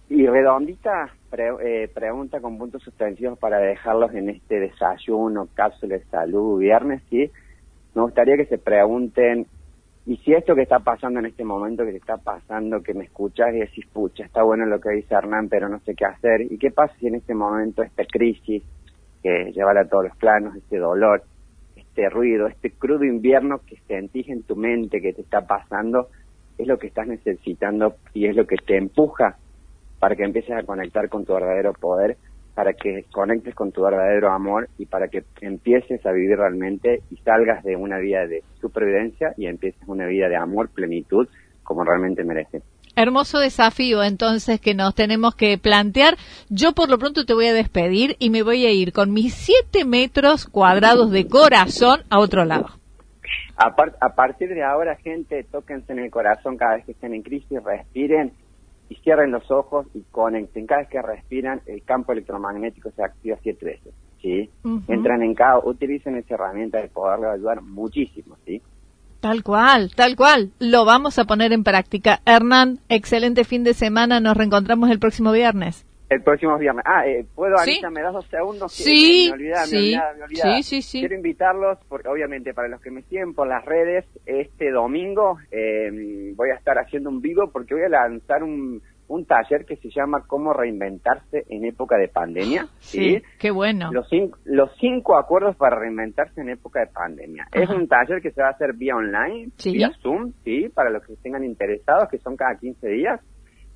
Y 0.09 0.25
redondita, 0.27 1.11
eh, 1.37 1.91
pregunta 1.93 2.41
con 2.41 2.59
puntos 2.59 2.81
suspensivos 2.85 3.37
para 3.41 3.59
dejarlos 3.59 4.15
en 4.15 4.29
este 4.29 4.61
desayuno, 4.61 5.49
cápsula 5.53 5.97
de 5.99 6.05
salud, 6.05 6.61
viernes, 6.61 7.03
¿sí? 7.11 7.29
Me 7.95 8.03
gustaría 8.03 8.37
que 8.37 8.47
se 8.47 8.59
pregunten, 8.59 9.49
¿y 10.07 10.17
si 10.19 10.33
esto 10.33 10.55
que 10.55 10.63
está 10.63 10.81
pasando 10.81 11.21
en 11.21 11.27
este 11.27 11.45
momento, 11.45 11.85
que 11.85 11.93
te 11.93 11.99
está 11.99 12.17
pasando, 12.17 12.83
que 12.83 12.95
me 12.95 13.05
escuchas 13.05 13.55
y 13.55 13.59
decís, 13.59 13.87
pucha, 13.93 14.25
está 14.25 14.43
bueno 14.43 14.67
lo 14.67 14.81
que 14.81 14.91
dice 14.91 15.15
Hernán, 15.15 15.49
pero 15.49 15.69
no 15.69 15.79
sé 15.81 15.95
qué 15.95 16.05
hacer? 16.05 16.43
¿Y 16.43 16.59
qué 16.59 16.71
pasa 16.71 16.95
si 16.99 17.07
en 17.07 17.17
este 17.17 17.35
momento 17.35 17.83
esta 17.83 18.05
crisis, 18.05 18.63
que 19.23 19.53
lleva 19.53 19.73
a 19.79 19.89
todos 19.89 20.05
los 20.05 20.17
planos, 20.17 20.57
este 20.57 20.79
dolor, 20.79 21.23
este 21.77 22.09
ruido, 22.09 22.49
este 22.49 22.71
crudo 22.71 23.05
invierno 23.05 23.61
que 23.67 23.77
sentís 23.87 24.29
en 24.29 24.43
tu 24.43 24.57
mente 24.57 25.01
que 25.01 25.13
te 25.13 25.23
está 25.23 25.47
pasando, 25.47 26.09
es 26.59 26.67
lo 26.67 26.79
que 26.79 26.89
estás 26.89 27.07
necesitando 27.07 27.97
y 28.15 28.27
es 28.27 28.37
lo 28.37 28.47
que 28.47 28.57
te 28.57 28.77
empuja 28.77 29.37
para 29.99 30.17
que 30.17 30.25
empieces 30.25 30.57
a 30.57 30.65
conectar 30.65 31.09
con 31.09 31.25
tu 31.25 31.33
verdadero 31.33 31.73
poder, 31.75 32.17
para 32.55 32.75
que 32.75 33.05
conectes 33.11 33.55
con 33.55 33.73
tu 33.73 33.83
verdadero 33.83 34.31
amor 34.31 34.69
y 34.79 34.87
para 34.87 35.09
que 35.09 35.25
empieces 35.41 36.05
a 36.05 36.13
vivir 36.13 36.37
realmente 36.37 37.03
y 37.11 37.17
salgas 37.19 37.65
de 37.65 37.77
una 37.77 37.99
vida 37.99 38.27
de 38.27 38.43
supervivencia 38.61 39.33
y 39.37 39.47
empieces 39.47 39.83
una 39.87 40.07
vida 40.07 40.29
de 40.29 40.37
amor, 40.37 40.69
plenitud, 40.69 41.29
como 41.63 41.85
realmente 41.85 42.25
mereces. 42.25 42.63
Hermoso 42.95 43.39
desafío 43.39 44.03
entonces 44.03 44.61
que 44.61 44.75
nos 44.75 44.95
tenemos 44.95 45.35
que 45.35 45.57
plantear. 45.57 46.17
Yo 46.51 46.73
por 46.73 46.91
lo 46.91 46.99
pronto 46.99 47.25
te 47.25 47.33
voy 47.33 47.47
a 47.47 47.55
despedir 47.55 48.17
y 48.19 48.29
me 48.29 48.43
voy 48.43 48.67
a 48.67 48.71
ir 48.71 48.93
con 48.93 49.13
mis 49.13 49.33
siete 49.33 49.87
metros 49.87 50.47
cuadrados 50.47 51.11
de 51.11 51.27
corazón 51.27 52.03
a 52.11 52.19
otro 52.19 52.45
lado. 52.45 52.67
A, 53.57 53.75
a 54.01 54.15
partir 54.15 54.51
de 54.51 54.63
ahora, 54.63 54.97
gente, 54.97 55.43
tóquense 55.51 55.93
en 55.93 56.01
el 56.01 56.11
corazón 56.11 56.59
cada 56.59 56.77
vez 56.77 56.85
que 56.85 56.93
estén 56.93 57.15
en 57.15 57.23
crisis, 57.23 57.63
respiren 57.65 58.33
y 58.93 58.97
cierren 58.97 59.31
los 59.31 59.51
ojos 59.51 59.87
y 59.95 60.03
conecten. 60.11 60.67
Cada 60.67 60.83
vez 60.83 60.91
que 60.91 61.01
respiran, 61.01 61.63
el 61.67 61.83
campo 61.83 62.13
electromagnético 62.13 62.91
se 62.91 63.03
activa 63.03 63.39
siete 63.43 63.65
veces. 63.65 63.95
¿sí? 64.21 64.51
Entran 64.87 65.23
en 65.23 65.35
cada, 65.35 65.59
utilicen 65.59 66.17
esa 66.17 66.35
herramienta 66.35 66.81
de 66.83 66.89
poderle 66.89 67.29
ayudar 67.29 67.63
muchísimo. 67.63 68.37
¿sí? 68.45 68.61
Tal 69.21 69.43
cual, 69.43 69.95
tal 69.95 70.15
cual. 70.15 70.51
Lo 70.59 70.85
vamos 70.85 71.19
a 71.19 71.25
poner 71.25 71.55
en 71.55 71.65
práctica. 71.65 72.21
Hernán, 72.27 72.81
excelente 72.91 73.45
fin 73.45 73.65
de 73.65 73.73
semana. 73.73 74.21
Nos 74.21 74.37
reencontramos 74.37 74.91
el 74.91 74.99
próximo 74.99 75.33
viernes. 75.33 75.87
El 76.13 76.23
próximo 76.23 76.59
viernes. 76.59 76.85
Ah, 76.87 77.07
eh, 77.07 77.25
¿puedo, 77.35 77.59
Anita? 77.59 77.89
¿Me 77.89 78.03
das 78.03 78.13
dos 78.13 78.27
segundos? 78.27 78.71
Sí, 78.73 79.29
me 79.31 79.35
olvidaba, 79.35 79.65
sí, 79.65 79.97
me 79.97 80.25
olvidaba, 80.25 80.57
sí, 80.57 80.63
sí, 80.63 80.83
sí. 80.83 81.01
Quiero 81.01 81.15
invitarlos, 81.15 81.79
porque 81.89 82.09
obviamente 82.09 82.53
para 82.53 82.69
los 82.69 82.83
que 82.83 82.91
me 82.91 83.03
siguen 83.05 83.33
por 83.33 83.49
las 83.49 83.65
redes, 83.65 84.05
este 84.27 84.71
domingo 84.71 85.39
eh, 85.51 86.33
voy 86.37 86.51
a 86.51 86.55
estar 86.55 86.79
haciendo 86.79 87.09
un 87.09 87.23
vivo 87.23 87.51
porque 87.51 87.75
voy 87.75 87.85
a 87.85 87.89
lanzar 87.89 88.43
un, 88.43 88.83
un 89.09 89.25
taller 89.25 89.65
que 89.65 89.77
se 89.77 89.89
llama 89.91 90.25
Cómo 90.27 90.53
reinventarse 90.53 91.45
en 91.49 91.65
época 91.65 91.97
de 91.97 92.09
pandemia. 92.09 92.67
Sí, 92.79 93.23
qué 93.39 93.51
bueno. 93.51 93.91
Los 93.93 94.09
cinco, 94.09 94.39
los 94.45 94.71
cinco 94.81 95.17
acuerdos 95.17 95.57
para 95.57 95.79
reinventarse 95.79 96.41
en 96.41 96.51
época 96.51 96.81
de 96.81 96.87
pandemia. 96.89 97.47
Es 97.53 97.69
un 97.69 97.89
taller 97.89 98.21
que 98.21 98.33
se 98.33 98.43
va 98.43 98.49
a 98.49 98.53
hacer 98.53 98.75
vía 98.75 98.97
online, 98.97 99.51
vía 99.65 99.93
Zoom, 100.03 100.33
sí, 100.45 100.69
para 100.69 100.91
los 100.91 101.05
que 101.07 101.15
estén 101.15 101.43
interesados, 101.45 102.09
que 102.11 102.19
son 102.19 102.37
cada 102.37 102.57
15 102.57 102.87
días. 102.89 103.21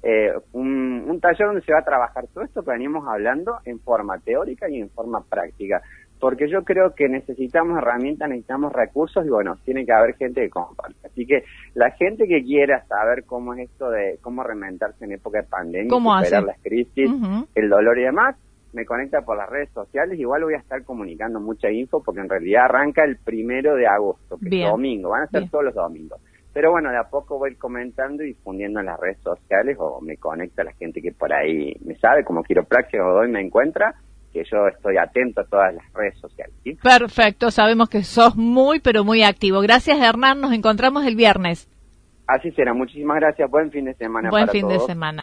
Eh, 0.03 0.33
un, 0.53 1.05
un 1.09 1.21
taller 1.21 1.47
donde 1.47 1.63
se 1.63 1.73
va 1.73 1.81
a 1.81 1.85
trabajar 1.85 2.27
todo 2.33 2.45
esto 2.45 2.63
que 2.63 2.71
venimos 2.71 3.09
hablando 3.09 3.59
en 3.65 3.81
forma 3.81 4.19
teórica 4.19 4.69
y 4.69 4.81
en 4.81 4.91
forma 4.91 5.23
práctica 5.23 5.83
porque 6.21 6.49
yo 6.49 6.65
creo 6.65 6.95
que 6.95 7.09
necesitamos 7.09 7.79
herramientas, 7.79 8.29
necesitamos 8.29 8.73
recursos 8.73 9.25
y 9.27 9.29
bueno, 9.29 9.59
tiene 9.65 9.85
que 9.85 9.93
haber 9.93 10.17
gente 10.17 10.43
que 10.43 10.51
comparte. 10.51 11.07
Así 11.07 11.27
que 11.27 11.45
la 11.75 11.91
gente 11.93 12.27
que 12.27 12.43
quiera 12.43 12.85
saber 12.87 13.25
cómo 13.25 13.55
es 13.55 13.71
esto 13.71 13.91
de 13.91 14.19
cómo 14.23 14.43
reinventarse 14.43 15.05
en 15.05 15.13
época 15.13 15.43
de 15.43 15.49
pandemia, 15.49 15.91
superar 15.91 16.45
las 16.45 16.61
crisis, 16.63 17.11
el 17.55 17.69
dolor 17.69 17.99
y 17.99 18.03
demás, 18.03 18.37
me 18.73 18.85
conecta 18.85 19.23
por 19.23 19.37
las 19.37 19.49
redes 19.49 19.71
sociales. 19.71 20.19
Igual 20.19 20.45
voy 20.45 20.55
a 20.55 20.59
estar 20.59 20.83
comunicando 20.85 21.41
mucha 21.41 21.71
info 21.71 22.03
porque 22.03 22.21
en 22.21 22.29
realidad 22.29 22.65
arranca 22.65 23.05
el 23.05 23.17
primero 23.17 23.75
de 23.75 23.87
agosto, 23.87 24.39
que 24.39 24.63
es 24.63 24.69
domingo, 24.69 25.11
van 25.11 25.23
a 25.23 25.27
ser 25.29 25.49
todos 25.51 25.65
los 25.65 25.75
domingos. 25.75 26.21
Pero 26.57 26.71
bueno, 26.71 26.91
de 26.91 26.97
a 26.97 27.05
poco 27.05 27.39
voy 27.39 27.55
comentando 27.57 28.23
y 28.23 28.29
difundiendo 28.29 28.81
en 28.81 28.87
las 28.87 28.99
redes 28.99 29.19
sociales 29.23 29.77
o 29.79 30.01
me 30.01 30.17
conecta 30.17 30.65
la 30.65 30.73
gente 30.73 31.03
que 31.03 31.13
por 31.13 31.31
ahí 31.31 31.77
me 31.85 31.95
sabe, 31.97 32.25
como 32.25 32.43
quiropraxia 32.43 33.05
o 33.05 33.13
doy 33.13 33.29
me 33.29 33.43
encuentra 33.43 33.95
que 34.33 34.43
yo 34.51 34.67
estoy 34.67 34.97
atento 34.97 35.43
a 35.43 35.45
todas 35.45 35.75
las 35.75 35.93
redes 35.93 36.19
sociales. 36.19 36.55
Perfecto, 36.83 37.51
sabemos 37.51 37.91
que 37.91 38.03
sos 38.05 38.37
muy, 38.37 38.81
pero 38.81 39.05
muy 39.05 39.23
activo. 39.23 39.61
Gracias, 39.61 40.01
Hernán. 40.01 40.41
Nos 40.41 40.55
encontramos 40.55 41.05
el 41.05 41.15
viernes. 41.15 41.69
Así 42.27 42.51
será. 42.53 42.73
Muchísimas 42.73 43.19
gracias. 43.19 43.51
Buen 43.51 43.71
fin 43.71 43.85
de 43.85 43.93
semana. 43.93 44.31
Buen 44.31 44.49
fin 44.49 44.67
de 44.67 44.81
semana. 44.81 45.13